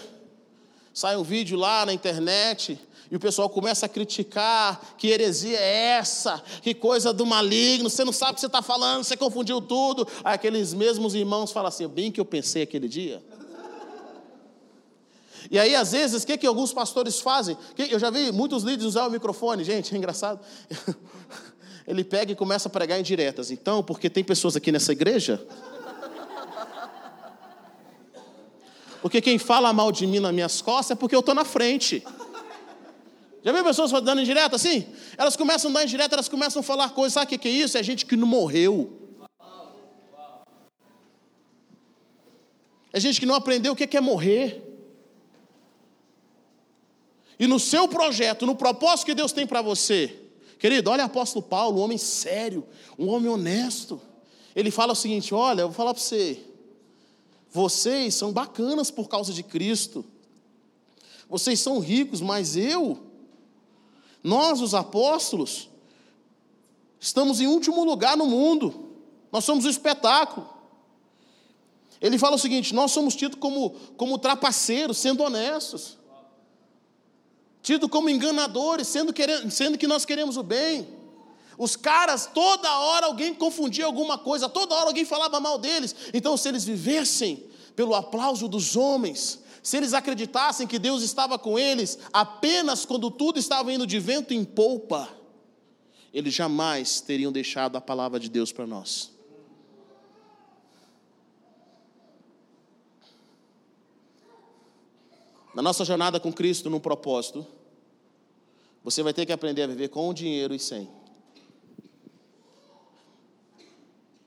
[0.93, 2.79] sai um vídeo lá na internet
[3.11, 8.05] e o pessoal começa a criticar que heresia é essa, que coisa do maligno, você
[8.05, 10.07] não sabe o que você está falando, você confundiu tudo.
[10.23, 13.21] Aí aqueles mesmos irmãos falam assim, bem que eu pensei aquele dia.
[15.49, 17.57] E aí, às vezes, o que, que alguns pastores fazem?
[17.77, 20.39] Eu já vi muitos líderes usar o microfone, gente, é engraçado.
[21.87, 23.49] Ele pega e começa a pregar em diretas.
[23.49, 25.43] Então, porque tem pessoas aqui nessa igreja.
[29.01, 32.03] Porque quem fala mal de mim nas minhas costas é porque eu estou na frente.
[33.43, 34.85] Já viu pessoas dando indireta assim?
[35.17, 37.77] Elas começam a dar indireta, elas começam a falar coisas, sabe o que é isso?
[37.77, 38.97] É gente que não morreu.
[42.91, 44.65] É gente que não aprendeu o que é morrer.
[47.39, 50.19] E no seu projeto, no propósito que Deus tem para você,
[50.57, 54.01] querido, olha o apóstolo Paulo, um homem sério, um homem honesto.
[54.53, 56.43] Ele fala o seguinte: olha, eu vou falar para você,
[57.49, 60.03] vocês são bacanas por causa de Cristo,
[61.29, 63.08] vocês são ricos, mas eu,
[64.23, 65.69] nós, os apóstolos,
[66.99, 68.89] estamos em último lugar no mundo,
[69.31, 70.49] nós somos um espetáculo.
[72.01, 75.99] Ele fala o seguinte: nós somos tidos como, como trapaceiros, sendo honestos
[77.61, 80.87] tido como enganadores, sendo, querendo, sendo que nós queremos o bem.
[81.57, 85.93] Os caras, toda hora alguém confundia alguma coisa, toda hora alguém falava mal deles.
[86.13, 91.59] Então, se eles vivessem pelo aplauso dos homens, se eles acreditassem que Deus estava com
[91.59, 95.09] eles apenas quando tudo estava indo de vento em polpa,
[96.13, 99.11] eles jamais teriam deixado a palavra de Deus para nós.
[105.53, 107.45] Na nossa jornada com Cristo, no propósito,
[108.83, 110.89] você vai ter que aprender a viver com o dinheiro e sem.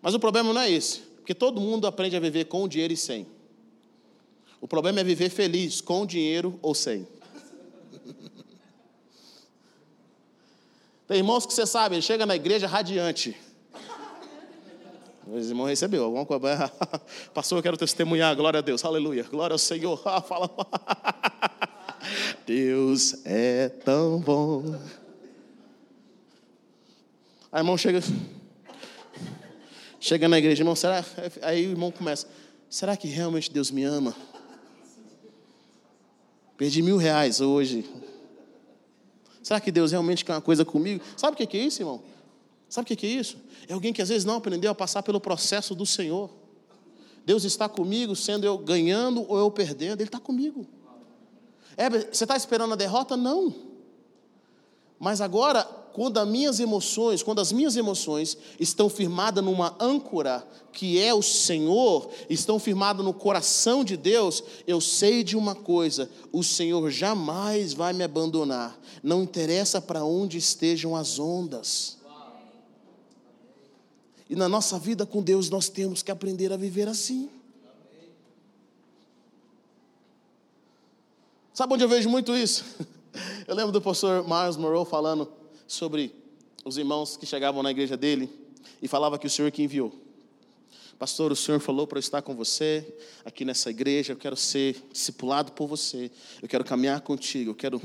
[0.01, 2.93] Mas o problema não é esse, porque todo mundo aprende a viver com o dinheiro
[2.93, 3.27] e sem.
[4.63, 7.05] O problema é viver feliz com dinheiro ou sem.
[11.09, 13.37] Tem irmãos que você sabe, ele chega na igreja radiante.
[15.27, 16.73] Os irmãos recebeu alguma coisa.
[17.35, 19.99] Pastor, eu quero testemunhar, glória a Deus, aleluia, glória ao Senhor.
[20.29, 20.49] Fala.
[22.47, 24.81] Deus é tão bom.
[27.51, 28.01] Aí irmão chega.
[29.99, 31.05] Chega na igreja, irmão, será?
[31.43, 32.29] Aí o irmão começa.
[32.71, 34.15] Será que realmente Deus me ama?
[36.63, 37.85] Perdi mil reais hoje.
[39.43, 41.03] Será que Deus realmente quer uma coisa comigo?
[41.17, 42.01] Sabe o que é isso, irmão?
[42.69, 43.37] Sabe o que é isso?
[43.67, 46.31] É alguém que às vezes não aprendeu a passar pelo processo do Senhor.
[47.27, 50.65] Deus está comigo, sendo eu ganhando ou eu perdendo, Ele está comigo.
[51.77, 53.17] É, você está esperando a derrota?
[53.17, 53.53] Não.
[55.01, 60.99] Mas agora, quando as minhas emoções, quando as minhas emoções estão firmadas numa âncora que
[60.99, 66.43] é o Senhor, estão firmadas no coração de Deus, eu sei de uma coisa: o
[66.43, 68.79] Senhor jamais vai me abandonar.
[69.03, 71.99] Não interessa para onde estejam as ondas.
[74.31, 77.29] E na nossa vida com Deus nós temos que aprender a viver assim.
[81.53, 82.65] Sabe onde eu vejo muito isso?
[83.47, 86.15] Eu lembro do pastor Miles Monroe falando sobre
[86.65, 88.31] os irmãos que chegavam na igreja dele
[88.81, 89.93] e falava que o Senhor que enviou.
[90.99, 92.87] Pastor, o Senhor falou para eu estar com você
[93.25, 94.13] aqui nessa igreja.
[94.13, 96.09] Eu quero ser discipulado por você.
[96.41, 97.51] Eu quero caminhar contigo.
[97.51, 97.83] Eu quero.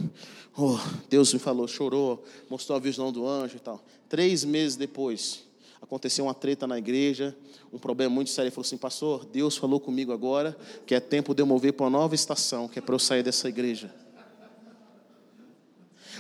[0.56, 0.78] Oh,
[1.10, 3.84] Deus me falou, chorou, mostrou a visão do anjo e tal.
[4.08, 5.44] Três meses depois,
[5.82, 7.36] aconteceu uma treta na igreja,
[7.74, 8.50] um problema muito sério.
[8.50, 11.86] Ele falou assim: Pastor, Deus falou comigo agora que é tempo de eu mover para
[11.86, 13.92] uma nova estação, que é para eu sair dessa igreja.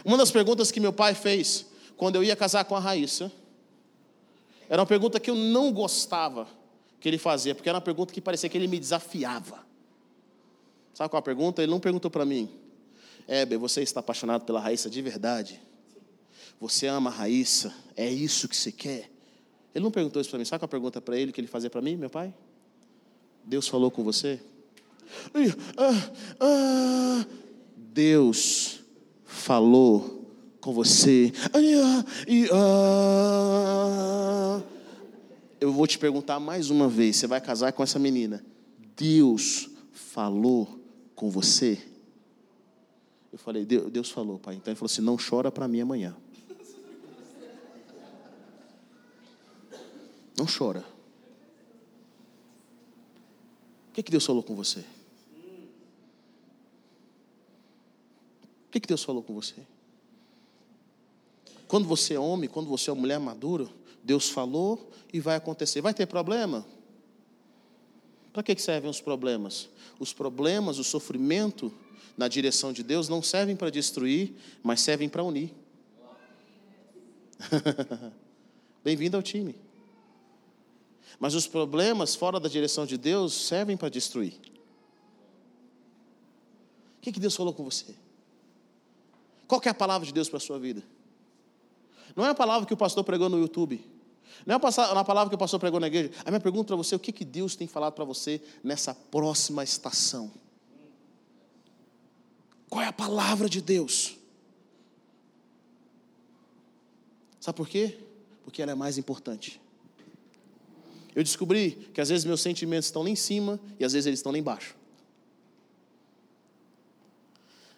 [0.08, 1.66] Uma das perguntas que meu pai fez
[1.98, 3.30] quando eu ia casar com a Raíssa
[4.70, 6.48] era uma pergunta que eu não gostava
[7.02, 9.66] que ele fazia, porque era uma pergunta que parecia que ele me desafiava.
[10.94, 11.62] Sabe qual a pergunta?
[11.62, 12.50] Ele não perguntou para mim:
[13.28, 15.60] Heber, você está apaixonado pela Raíssa de verdade?
[16.58, 17.76] Você ama a Raíssa?
[17.94, 19.12] É isso que você quer?
[19.76, 20.46] Ele não perguntou isso para mim.
[20.46, 22.34] Sabe qual a pergunta para ele que ele fazia para mim, meu pai?
[23.44, 24.40] Deus falou com você?
[25.78, 27.26] Ah, ah,
[27.76, 28.77] Deus
[29.28, 30.26] falou
[30.62, 31.32] com você.
[31.54, 31.60] Ah,
[35.60, 38.44] Eu vou te perguntar mais uma vez: você vai casar com essa menina?
[38.96, 40.80] Deus falou
[41.14, 41.78] com você?
[43.32, 44.56] Eu falei: Deus falou, pai.
[44.56, 46.16] Então ele falou assim: não chora para mim amanhã.
[50.38, 50.86] Não chora.
[53.90, 54.86] O que, que Deus falou com você?
[58.78, 59.56] Que, que Deus falou com você?
[61.68, 63.68] Quando você é homem, quando você é uma mulher madura,
[64.04, 65.82] Deus falou e vai acontecer.
[65.82, 66.66] Vai ter problema?
[68.32, 69.68] Para que servem os problemas?
[70.00, 71.74] Os problemas, o sofrimento
[72.16, 75.52] na direção de Deus não servem para destruir, mas servem para unir.
[78.84, 79.56] Bem-vindo ao time.
[81.20, 84.34] Mas os problemas fora da direção de Deus servem para destruir.
[86.98, 88.07] O que, que Deus falou com você?
[89.48, 90.84] Qual é a palavra de Deus para a sua vida?
[92.16, 93.84] Não é a palavra que o pastor pregou no YouTube.
[94.46, 96.12] Não é a palavra que o pastor pregou na igreja.
[96.26, 98.94] A minha pergunta para você é o que, que Deus tem falado para você nessa
[98.94, 100.32] próxima estação?
[102.70, 104.18] Qual é a palavra de Deus?
[107.40, 107.98] Sabe por quê?
[108.44, 109.62] Porque ela é mais importante.
[111.16, 114.20] Eu descobri que às vezes meus sentimentos estão lá em cima e às vezes eles
[114.20, 114.77] estão lá embaixo.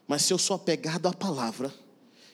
[0.09, 1.71] Mas se eu sou apegado à palavra,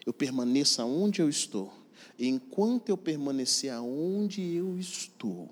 [0.06, 1.74] eu permaneço aonde eu estou.
[2.18, 5.50] E enquanto eu permanecer aonde eu estou,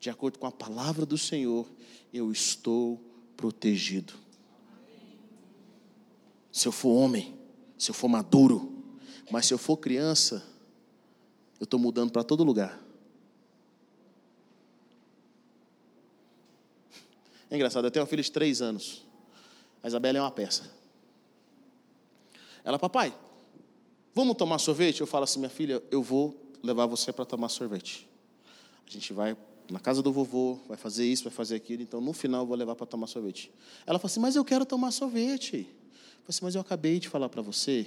[0.00, 1.70] de acordo com a palavra do Senhor,
[2.12, 3.00] eu estou
[3.36, 4.12] protegido.
[6.50, 7.38] Se eu for homem,
[7.78, 8.82] se eu for maduro,
[9.30, 10.44] mas se eu for criança,
[11.60, 12.82] eu estou mudando para todo lugar.
[17.48, 19.06] É engraçado, eu tenho uma filha de três anos.
[19.80, 20.73] A Isabela é uma peça.
[22.64, 23.14] Ela, papai,
[24.14, 25.00] vamos tomar sorvete?
[25.00, 28.08] Eu falo assim, minha filha, eu vou levar você para tomar sorvete.
[28.86, 29.36] A gente vai
[29.70, 32.56] na casa do vovô, vai fazer isso, vai fazer aquilo, então no final eu vou
[32.56, 33.52] levar para tomar sorvete.
[33.86, 35.66] Ela fala assim, mas eu quero tomar sorvete.
[35.66, 37.86] Eu assim, mas eu acabei de falar para você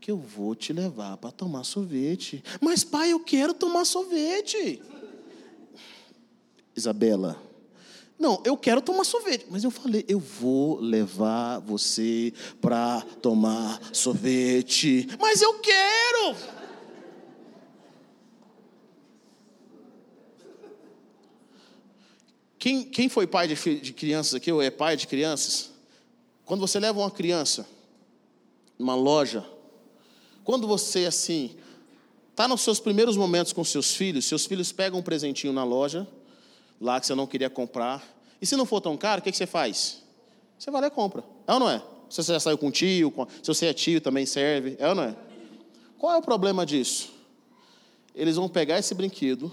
[0.00, 2.42] que eu vou te levar para tomar sorvete.
[2.60, 4.82] Mas pai, eu quero tomar sorvete.
[6.74, 7.40] Isabela,
[8.20, 9.46] não, eu quero tomar sorvete.
[9.48, 15.08] Mas eu falei, eu vou levar você para tomar sorvete.
[15.18, 16.36] Mas eu quero.
[22.58, 25.70] Quem, quem foi pai de, de crianças aqui, ou é pai de crianças?
[26.44, 27.66] Quando você leva uma criança
[28.78, 29.46] numa loja,
[30.44, 31.56] quando você, assim,
[32.32, 36.06] está nos seus primeiros momentos com seus filhos, seus filhos pegam um presentinho na loja,
[36.80, 38.02] lá que você não queria comprar.
[38.40, 40.02] E se não for tão caro, o que, que você faz?
[40.58, 41.22] Você vai lá e compra.
[41.46, 41.82] É ou não é?
[42.08, 43.26] Se você já saiu com tio, com...
[43.26, 44.76] se você é tio também serve.
[44.78, 45.16] É ou não é?
[45.98, 47.12] Qual é o problema disso?
[48.14, 49.52] Eles vão pegar esse brinquedo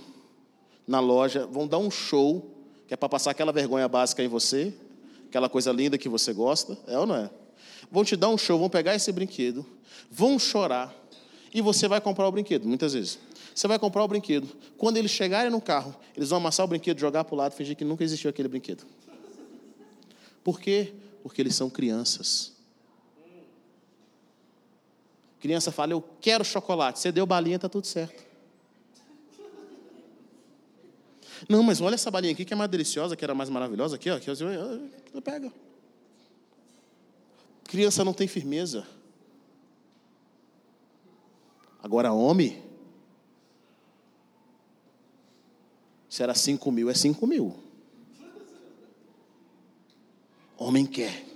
[0.87, 2.49] na loja, vão dar um show,
[2.87, 4.73] que é para passar aquela vergonha básica em você,
[5.27, 6.77] aquela coisa linda que você gosta.
[6.87, 7.29] É ou não é?
[7.91, 9.65] Vão te dar um show, vão pegar esse brinquedo,
[10.09, 10.95] vão chorar,
[11.53, 13.19] e você vai comprar o brinquedo, muitas vezes.
[13.57, 14.55] Você vai comprar o brinquedo.
[14.77, 17.75] Quando eles chegarem no carro, eles vão amassar o brinquedo, jogar para o lado, fingir
[17.75, 18.85] que nunca existiu aquele brinquedo.
[20.43, 20.93] Por quê?
[21.23, 22.53] Porque eles são crianças.
[25.39, 26.99] Criança fala, eu quero chocolate.
[26.99, 28.23] Você deu balinha, está tudo certo.
[31.49, 33.95] Não, mas olha essa balinha aqui que é mais deliciosa, que era mais maravilhosa.
[33.95, 34.17] Aqui, ó.
[34.17, 35.51] Aqui, ó, pega.
[37.63, 38.85] Criança não tem firmeza.
[41.81, 42.66] Agora, homem,
[46.09, 47.55] Se era cinco mil, é cinco mil.
[50.57, 51.26] Homem quer.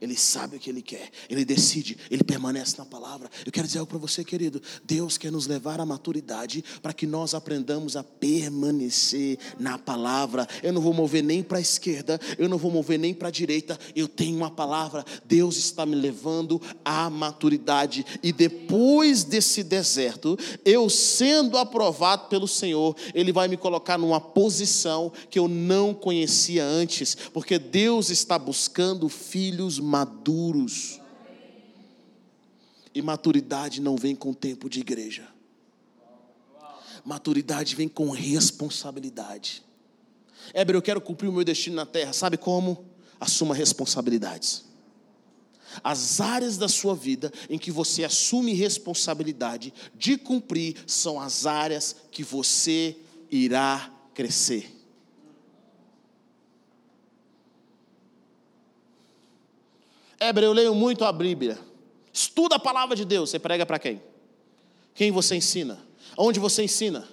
[0.00, 3.30] Ele sabe o que ele quer, ele decide, ele permanece na palavra.
[3.44, 4.60] Eu quero dizer algo para você, querido.
[4.82, 10.48] Deus quer nos levar à maturidade para que nós aprendamos a permanecer na palavra.
[10.62, 13.30] Eu não vou mover nem para a esquerda, eu não vou mover nem para a
[13.30, 13.78] direita.
[13.94, 15.04] Eu tenho uma palavra.
[15.26, 18.06] Deus está me levando à maturidade.
[18.22, 25.12] E depois desse deserto, eu sendo aprovado pelo Senhor, Ele vai me colocar numa posição
[25.28, 29.89] que eu não conhecia antes, porque Deus está buscando filhos maduros.
[32.94, 35.26] E maturidade não vem com tempo de igreja.
[37.04, 39.62] Maturidade vem com responsabilidade.
[40.52, 42.12] Éber, eu quero cumprir o meu destino na terra.
[42.12, 42.84] Sabe como?
[43.18, 44.64] Assuma responsabilidades.
[45.84, 51.94] As áreas da sua vida em que você assume responsabilidade de cumprir são as áreas
[52.10, 52.96] que você
[53.30, 54.79] irá crescer.
[60.20, 61.58] Éber, eu leio muito a Bíblia.
[62.12, 63.30] Estuda a palavra de Deus.
[63.30, 64.02] Você prega para quem?
[64.94, 65.82] Quem você ensina?
[66.16, 67.08] Onde você ensina?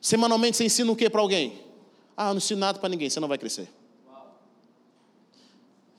[0.00, 1.60] Semanalmente você ensina o que para alguém?
[2.16, 3.68] Ah, eu não ensino nada para ninguém, você não vai crescer.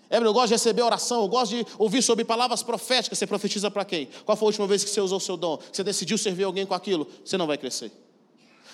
[0.10, 3.18] Éber, eu gosto de receber oração, eu gosto de ouvir sobre palavras proféticas.
[3.18, 4.10] Você profetiza para quem?
[4.26, 5.60] Qual foi a última vez que você usou o seu dom?
[5.72, 7.08] Você decidiu servir alguém com aquilo?
[7.24, 7.92] Você não vai crescer.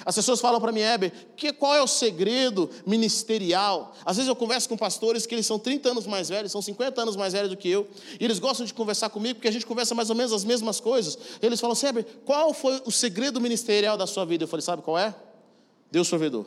[0.03, 3.95] As pessoas falam para mim, Heber, que, qual é o segredo ministerial?
[4.03, 7.01] Às vezes eu converso com pastores que eles são 30 anos mais velhos, são 50
[7.01, 7.87] anos mais velhos do que eu,
[8.19, 10.79] e eles gostam de conversar comigo porque a gente conversa mais ou menos as mesmas
[10.79, 11.17] coisas.
[11.41, 14.43] Eles falam assim, Heber, qual foi o segredo ministerial da sua vida?
[14.43, 15.15] Eu falei, sabe qual é?
[15.91, 16.45] Deus provedor.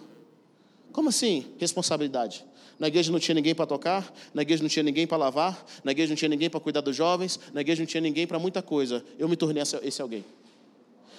[0.92, 1.46] Como assim?
[1.58, 2.44] Responsabilidade.
[2.78, 5.90] Na igreja não tinha ninguém para tocar, na igreja não tinha ninguém para lavar, na
[5.90, 8.62] igreja não tinha ninguém para cuidar dos jovens, na igreja não tinha ninguém para muita
[8.62, 9.04] coisa.
[9.18, 10.24] Eu me tornei esse alguém.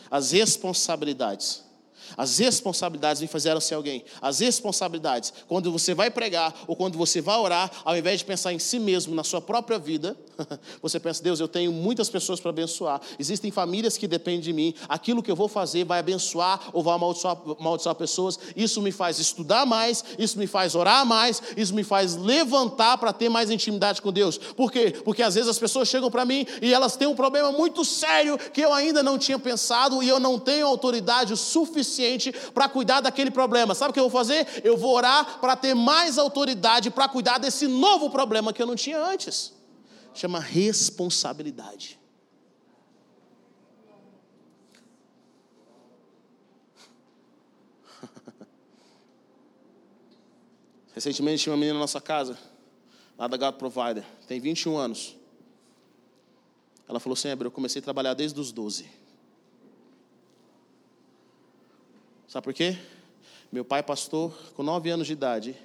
[0.09, 1.68] As responsabilidades
[2.18, 4.03] as responsabilidades me fizeram ser alguém.
[4.22, 8.53] As responsabilidades, quando você vai pregar ou quando você vai orar, ao invés de pensar
[8.53, 10.18] em si mesmo, na sua própria vida,
[10.82, 13.01] você pensa, Deus, eu tenho muitas pessoas para abençoar.
[13.18, 14.74] Existem famílias que dependem de mim.
[14.88, 18.39] Aquilo que eu vou fazer vai abençoar ou vai amaldiçoar, amaldiçoar pessoas.
[18.55, 23.14] Isso me faz estudar mais, isso me faz orar mais, isso me faz levantar para
[23.14, 24.38] ter mais intimidade com Deus.
[24.38, 24.91] Por quê?
[25.03, 28.38] Porque às vezes as pessoas chegam para mim e elas têm um problema muito sério
[28.38, 33.02] que eu ainda não tinha pensado e eu não tenho autoridade suficiente suficiente para cuidar
[33.02, 33.76] daquele problema.
[33.76, 34.47] Sabe o que eu vou fazer?
[34.64, 38.76] Eu vou orar para ter mais autoridade para cuidar desse novo problema que eu não
[38.76, 39.54] tinha antes.
[40.14, 42.00] Chama responsabilidade.
[50.95, 52.39] Recentemente tinha uma menina na nossa casa,
[53.18, 55.16] lá da God Provider, tem 21 anos.
[56.88, 58.99] Ela falou assim: eu comecei a trabalhar desde os 12.
[62.30, 62.77] Sabe por quê?
[63.51, 65.57] Meu pai, pastor, com nove anos de idade,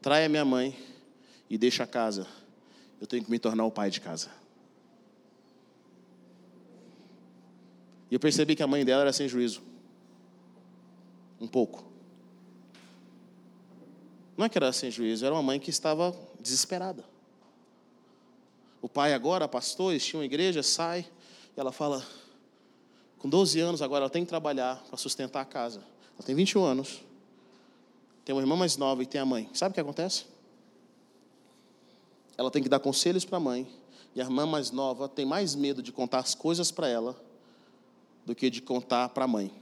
[0.00, 0.78] trai a minha mãe
[1.50, 2.28] e deixa a casa.
[3.00, 4.30] Eu tenho que me tornar o pai de casa.
[8.08, 9.60] E eu percebi que a mãe dela era sem juízo.
[11.40, 11.84] Um pouco.
[14.36, 17.04] Não é que era sem juízo, era uma mãe que estava desesperada.
[18.80, 21.04] O pai agora, pastor, eles uma igreja, sai,
[21.56, 22.06] e ela fala:
[23.18, 25.82] com 12 anos, agora ela tem que trabalhar para sustentar a casa.
[26.14, 27.02] Ela tem 21 anos.
[28.24, 29.48] Tem uma irmã mais nova e tem a mãe.
[29.54, 30.24] Sabe o que acontece?
[32.36, 33.66] Ela tem que dar conselhos para a mãe.
[34.14, 37.16] E a irmã mais nova tem mais medo de contar as coisas para ela
[38.24, 39.52] do que de contar para a mãe.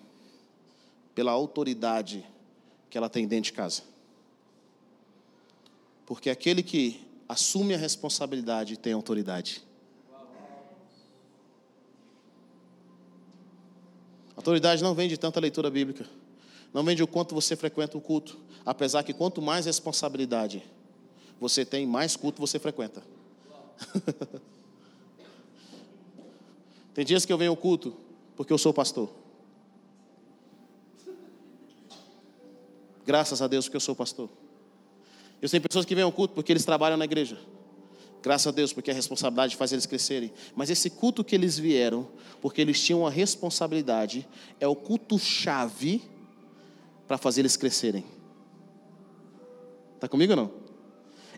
[1.15, 2.27] Pela autoridade
[2.91, 3.83] que ela tem dentro de casa.
[6.05, 9.63] Porque aquele que assume a responsabilidade tem autoridade.
[14.47, 16.07] Autoridade não vem de tanta leitura bíblica.
[16.73, 18.39] Não vem de o quanto você frequenta o culto.
[18.65, 20.63] Apesar que quanto mais responsabilidade
[21.41, 23.03] você tem, mais culto você frequenta.
[26.95, 27.97] tem dias que eu venho ao culto
[28.37, 29.11] porque eu sou pastor.
[33.05, 34.31] Graças a Deus porque eu sou pastor.
[35.43, 37.37] Eu tenho pessoas que vêm ao culto porque eles trabalham na igreja.
[38.27, 40.33] Graças a Deus, porque a responsabilidade faz eles crescerem.
[40.57, 42.09] Mas esse culto que eles vieram,
[42.43, 44.27] porque eles tinham a responsabilidade,
[44.59, 46.03] é o culto-chave
[47.07, 48.05] para fazer eles crescerem.
[49.95, 50.66] Está comigo ou não?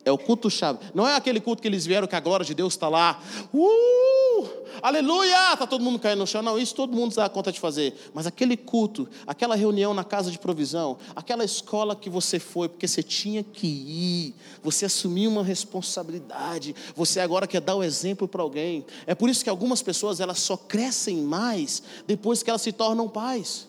[0.09, 0.79] É o culto-chave.
[0.95, 3.21] Não é aquele culto que eles vieram que a glória de Deus está lá.
[3.53, 4.49] Uh!
[4.81, 5.53] Aleluia!
[5.53, 6.41] Está todo mundo caindo no chão.
[6.41, 7.95] Não, isso todo mundo dá conta de fazer.
[8.15, 12.89] Mas aquele culto, aquela reunião na casa de provisão, aquela escola que você foi, porque
[12.89, 18.41] você tinha que ir, você assumiu uma responsabilidade, você agora quer dar o exemplo para
[18.41, 18.87] alguém.
[19.07, 23.11] É por isso que algumas pessoas elas só crescem mais depois que elas se tornam
[23.11, 23.69] pais.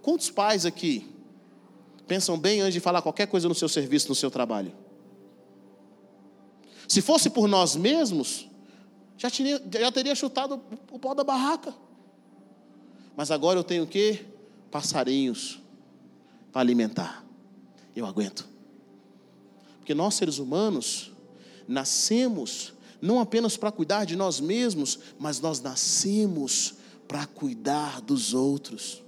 [0.00, 1.06] Quantos pais aqui
[2.06, 4.87] pensam bem antes de falar qualquer coisa no seu serviço, no seu trabalho?
[6.88, 8.48] Se fosse por nós mesmos,
[9.18, 10.60] já, tinha, já teria chutado
[10.90, 11.74] o pau da barraca.
[13.14, 14.24] Mas agora eu tenho o quê?
[14.70, 15.60] Passarinhos
[16.50, 17.24] para alimentar.
[17.94, 18.48] Eu aguento.
[19.78, 21.12] Porque nós, seres humanos,
[21.66, 26.74] nascemos não apenas para cuidar de nós mesmos, mas nós nascemos
[27.06, 29.02] para cuidar dos outros.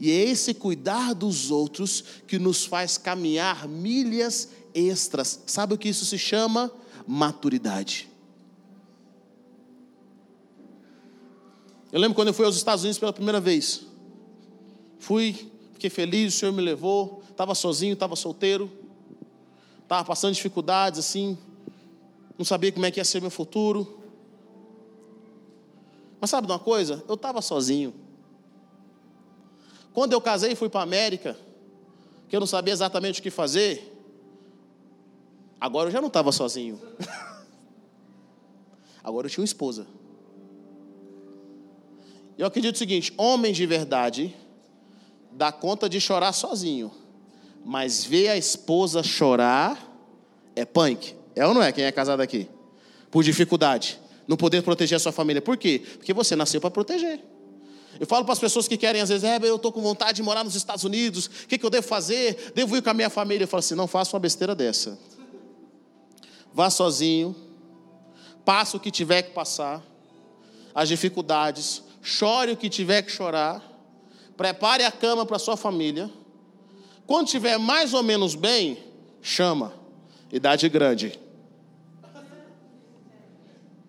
[0.00, 5.40] E é esse cuidar dos outros que nos faz caminhar milhas extras.
[5.46, 6.70] Sabe o que isso se chama?
[7.06, 8.08] Maturidade.
[11.92, 13.86] Eu lembro quando eu fui aos Estados Unidos pela primeira vez.
[14.98, 17.22] Fui, fiquei feliz, o Senhor me levou.
[17.30, 18.70] Estava sozinho, estava solteiro.
[19.82, 21.38] Estava passando dificuldades assim.
[22.36, 24.00] Não sabia como é que ia ser meu futuro.
[26.20, 27.04] Mas sabe de uma coisa?
[27.06, 27.94] Eu estava sozinho.
[29.92, 31.38] Quando eu casei e fui para a América,
[32.28, 33.93] que eu não sabia exatamente o que fazer,
[35.64, 36.78] agora eu já não estava sozinho.
[39.02, 39.86] agora eu tinha uma esposa.
[42.36, 44.34] Eu acredito o seguinte: homem de verdade
[45.32, 46.92] dá conta de chorar sozinho,
[47.64, 49.90] mas ver a esposa chorar
[50.54, 51.16] é punk.
[51.34, 51.72] É ou não é?
[51.72, 52.46] Quem é casado aqui?
[53.10, 53.98] Por dificuldade,
[54.28, 55.40] não poder proteger a sua família.
[55.40, 55.82] Por quê?
[55.96, 57.20] Porque você nasceu para proteger.
[57.98, 60.22] Eu falo para as pessoas que querem, às vezes, é, eu estou com vontade de
[60.22, 62.52] morar nos Estados Unidos, o que, que eu devo fazer?
[62.54, 63.44] Devo ir com a minha família?
[63.44, 64.98] Eu falo assim: não faça uma besteira dessa.
[66.54, 67.34] Vá sozinho,
[68.44, 69.82] passe o que tiver que passar,
[70.72, 73.60] as dificuldades, chore o que tiver que chorar,
[74.36, 76.08] prepare a cama para sua família.
[77.08, 78.78] Quando estiver mais ou menos bem,
[79.20, 79.72] chama.
[80.32, 81.18] Idade grande.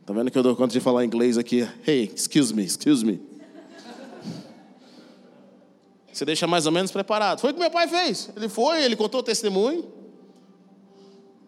[0.03, 1.67] Tá vendo que eu dou conta de falar inglês aqui?
[1.85, 3.21] Hey, excuse me, excuse me.
[6.11, 7.41] Você deixa mais ou menos preparado.
[7.41, 8.29] Foi o que meu pai fez.
[8.35, 10.04] Ele foi, ele contou o testemunho.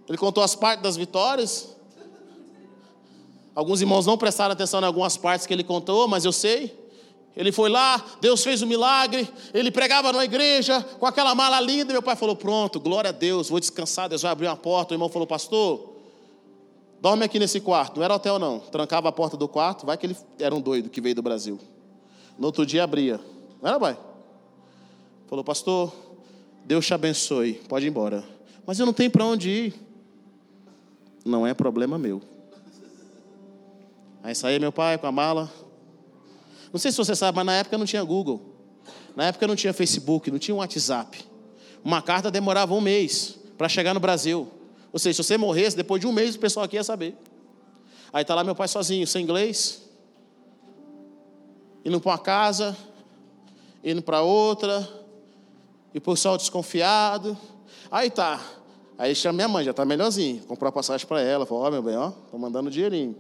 [0.08, 1.76] Ele contou as partes das vitórias.
[3.54, 6.88] Alguns irmãos não prestaram atenção em algumas partes que ele contou, mas eu sei.
[7.36, 11.94] Ele foi lá, Deus fez um milagre, ele pregava na igreja com aquela mala linda.
[11.94, 14.10] Meu pai falou: Pronto, glória a Deus, vou descansar.
[14.10, 14.94] Deus vai abrir uma porta.
[14.94, 15.94] O irmão falou: Pastor,
[17.00, 17.98] dorme aqui nesse quarto.
[17.98, 18.60] Não era hotel, não.
[18.60, 21.60] Trancava a porta do quarto, vai que ele era um doido que veio do Brasil.
[22.40, 23.20] No outro dia abria.
[23.62, 23.98] Não era, pai?
[25.28, 25.94] Falou, pastor,
[26.64, 28.24] Deus te abençoe, pode ir embora.
[28.66, 29.87] Mas eu não tenho para onde ir.
[31.28, 32.22] Não é problema meu.
[34.24, 35.52] Aí saía meu pai com a mala.
[36.72, 38.42] Não sei se você sabe, mas na época não tinha Google.
[39.16, 41.26] Na época não tinha Facebook, não tinha WhatsApp.
[41.84, 44.48] Uma carta demorava um mês para chegar no Brasil.
[44.92, 47.16] Ou seja, se você morresse, depois de um mês o pessoal aqui ia saber.
[48.14, 49.82] Aí está lá meu pai sozinho, sem inglês,
[51.84, 52.76] indo para uma casa,
[53.84, 54.88] indo para outra,
[55.94, 57.38] e o pessoal desconfiado.
[57.92, 58.57] Aí tá.
[58.98, 60.44] Aí chama minha mãe, já tá melhorzinho.
[60.46, 61.46] Comprou a passagem para ela.
[61.46, 63.16] Falou, ó, oh, meu bem, ó, tô mandando dinheirinho.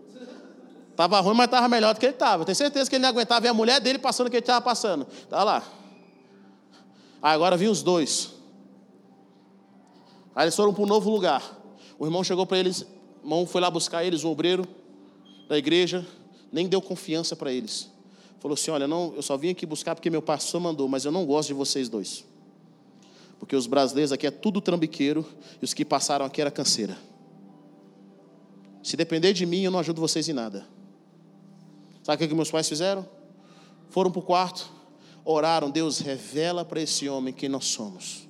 [0.95, 2.43] Tava ruim, mas tava melhor do que ele tava.
[2.43, 4.61] Tenho certeza que ele não aguentava ver a mulher dele passando o que ele tava
[4.61, 5.05] passando.
[5.29, 5.63] Tá lá.
[7.21, 8.33] Aí agora vinham os dois.
[10.35, 11.43] Aí eles foram para um novo lugar.
[11.99, 14.67] O irmão chegou para eles, o irmão foi lá buscar eles, um obreiro
[15.47, 16.05] da igreja,
[16.51, 17.91] nem deu confiança para eles.
[18.39, 21.11] Falou assim: Olha, não, eu só vim aqui buscar porque meu pastor mandou, mas eu
[21.11, 22.25] não gosto de vocês dois.
[23.39, 25.25] Porque os brasileiros aqui é tudo trambiqueiro
[25.61, 26.97] e os que passaram aqui era canseira.
[28.81, 30.65] Se depender de mim, eu não ajudo vocês em nada.
[32.03, 33.07] Sabe o que meus pais fizeram?
[33.89, 34.71] Foram para o quarto,
[35.25, 38.27] oraram, Deus revela para esse homem quem nós somos.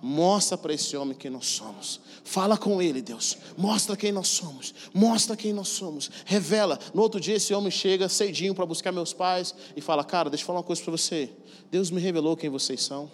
[0.00, 2.00] Mostra para esse homem quem nós somos.
[2.22, 3.36] Fala com ele, Deus.
[3.56, 4.72] Mostra quem nós somos.
[4.94, 6.08] Mostra quem nós somos.
[6.24, 6.78] Revela.
[6.94, 10.42] No outro dia, esse homem chega cedinho para buscar meus pais e fala: Cara, deixa
[10.42, 11.30] eu falar uma coisa para você.
[11.70, 13.10] Deus me revelou quem vocês são.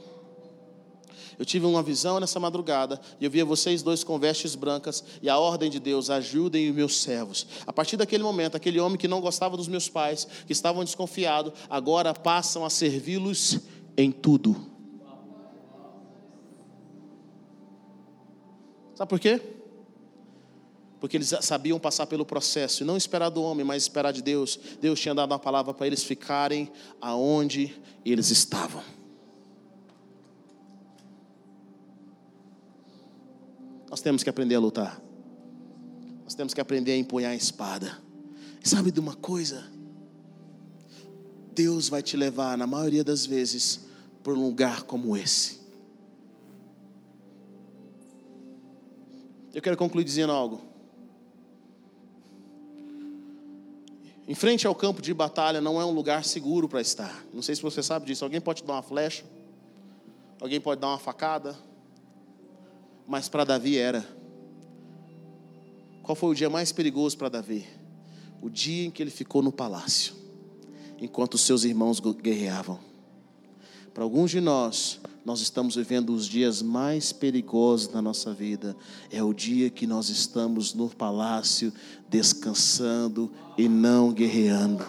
[1.38, 5.28] Eu tive uma visão nessa madrugada e eu via vocês dois com vestes brancas e
[5.28, 7.46] a ordem de Deus, ajudem os meus servos.
[7.66, 11.52] A partir daquele momento, aquele homem que não gostava dos meus pais, que estavam desconfiados,
[11.68, 13.60] agora passam a servi-los
[13.96, 14.74] em tudo.
[18.94, 19.40] Sabe por quê?
[21.00, 24.58] Porque eles sabiam passar pelo processo e não esperar do homem, mas esperar de Deus.
[24.80, 26.70] Deus tinha dado uma palavra para eles ficarem
[27.00, 27.74] aonde
[28.04, 28.82] eles estavam.
[33.94, 35.00] Nós temos que aprender a lutar.
[36.24, 37.96] Nós temos que aprender a empunhar a espada.
[38.60, 39.70] E sabe de uma coisa?
[41.54, 43.86] Deus vai te levar, na maioria das vezes,
[44.20, 45.60] para um lugar como esse.
[49.54, 50.60] Eu quero concluir dizendo algo.
[54.26, 57.24] Em frente ao campo de batalha não é um lugar seguro para estar.
[57.32, 58.24] Não sei se você sabe disso.
[58.24, 59.24] Alguém pode te dar uma flecha,
[60.40, 61.56] alguém pode dar uma facada
[63.06, 64.06] mas para Davi era.
[66.02, 67.66] Qual foi o dia mais perigoso para Davi?
[68.42, 70.14] O dia em que ele ficou no palácio,
[71.00, 72.78] enquanto seus irmãos guerreavam.
[73.92, 78.76] Para alguns de nós, nós estamos vivendo os dias mais perigosos da nossa vida.
[79.10, 81.72] É o dia que nós estamos no palácio,
[82.10, 84.84] descansando e não guerreando.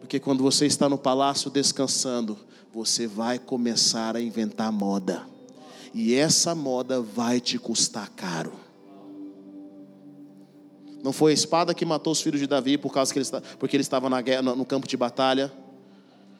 [0.00, 2.36] Porque quando você está no palácio descansando,
[2.72, 5.30] você vai começar a inventar moda
[5.92, 8.52] e essa moda vai te custar caro.
[11.02, 13.26] Não foi a espada que matou os filhos de Davi por causa que ele,
[13.58, 15.52] porque ele estava na guerra, no campo de batalha.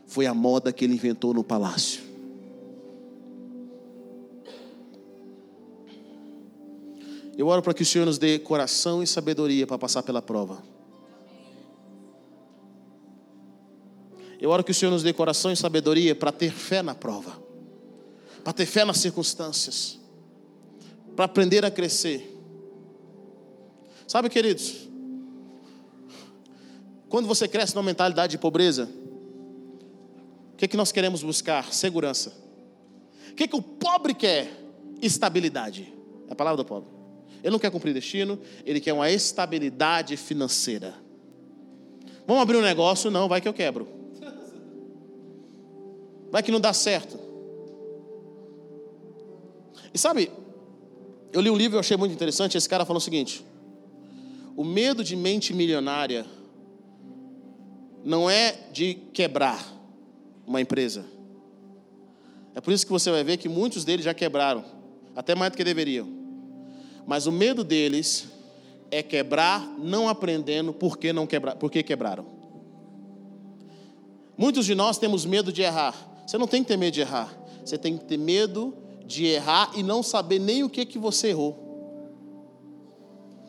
[0.07, 2.03] Foi a moda que ele inventou no palácio.
[7.36, 10.62] Eu oro para que o Senhor nos dê coração e sabedoria para passar pela prova.
[14.38, 17.49] Eu oro que o Senhor nos dê coração e sabedoria para ter fé na prova
[18.43, 19.99] para ter fé nas circunstâncias,
[21.14, 22.36] para aprender a crescer.
[24.07, 24.88] Sabe, queridos,
[27.09, 28.88] quando você cresce numa mentalidade de pobreza,
[30.53, 31.72] o que, é que nós queremos buscar?
[31.72, 32.32] Segurança.
[33.30, 34.51] O que, é que o pobre quer?
[35.01, 35.93] Estabilidade.
[36.28, 36.91] É a palavra do pobre.
[37.43, 40.95] Ele não quer cumprir destino, ele quer uma estabilidade financeira.
[42.26, 43.11] Vamos abrir um negócio?
[43.11, 43.88] Não, vai que eu quebro.
[46.30, 47.30] Vai que não dá certo.
[49.93, 50.30] E sabe,
[51.32, 52.57] eu li um livro e achei muito interessante.
[52.57, 53.45] Esse cara falou o seguinte:
[54.57, 56.26] o medo de mente milionária
[58.05, 59.64] não é de quebrar
[60.47, 61.05] uma empresa.
[62.55, 64.64] É por isso que você vai ver que muitos deles já quebraram,
[65.14, 66.09] até mais do que deveriam.
[67.07, 68.28] Mas o medo deles
[68.91, 72.26] é quebrar, não aprendendo por que não quebrar, por que quebraram.
[74.36, 75.95] Muitos de nós temos medo de errar.
[76.26, 77.32] Você não tem que ter medo de errar.
[77.64, 78.74] Você tem que ter medo
[79.11, 81.58] de errar e não saber nem o que que você errou.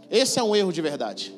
[0.10, 1.32] Esse é um erro de verdade.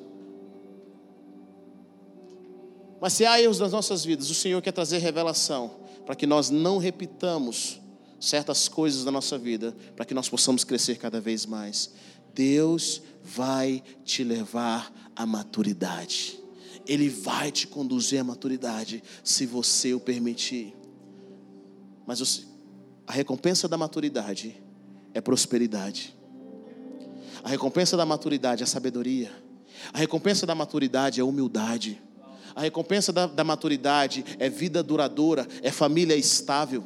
[3.02, 5.72] Mas se há erros nas nossas vidas, o Senhor quer trazer revelação
[6.06, 7.82] para que nós não repitamos
[8.18, 11.92] certas coisas da nossa vida, para que nós possamos crescer cada vez mais.
[12.34, 16.40] Deus vai te levar à maturidade.
[16.88, 20.74] Ele vai te conduzir à maturidade, se você o permitir.
[22.08, 22.22] Mas
[23.08, 24.62] a recompensa da maturidade
[25.14, 26.16] é prosperidade.
[27.44, 29.32] A recompensa da maturidade é sabedoria.
[29.92, 32.02] A recompensa da maturidade é humildade.
[32.56, 36.84] A recompensa da, da maturidade é vida duradoura, é família estável.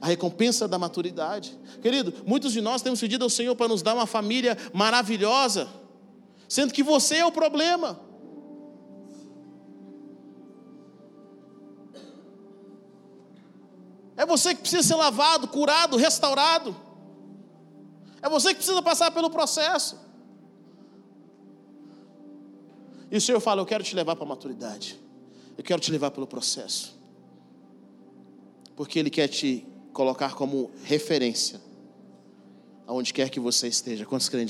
[0.00, 1.58] A recompensa da maturidade.
[1.82, 5.68] Querido, muitos de nós temos pedido ao Senhor para nos dar uma família maravilhosa,
[6.48, 8.00] sendo que você é o problema.
[14.20, 16.76] É você que precisa ser lavado, curado, restaurado.
[18.20, 19.98] É você que precisa passar pelo processo.
[23.10, 25.00] E o Senhor fala: Eu quero te levar para a maturidade.
[25.56, 26.94] Eu quero te levar pelo processo.
[28.76, 31.58] Porque Ele quer te colocar como referência
[32.86, 34.04] aonde quer que você esteja.
[34.04, 34.48] Quantos crentes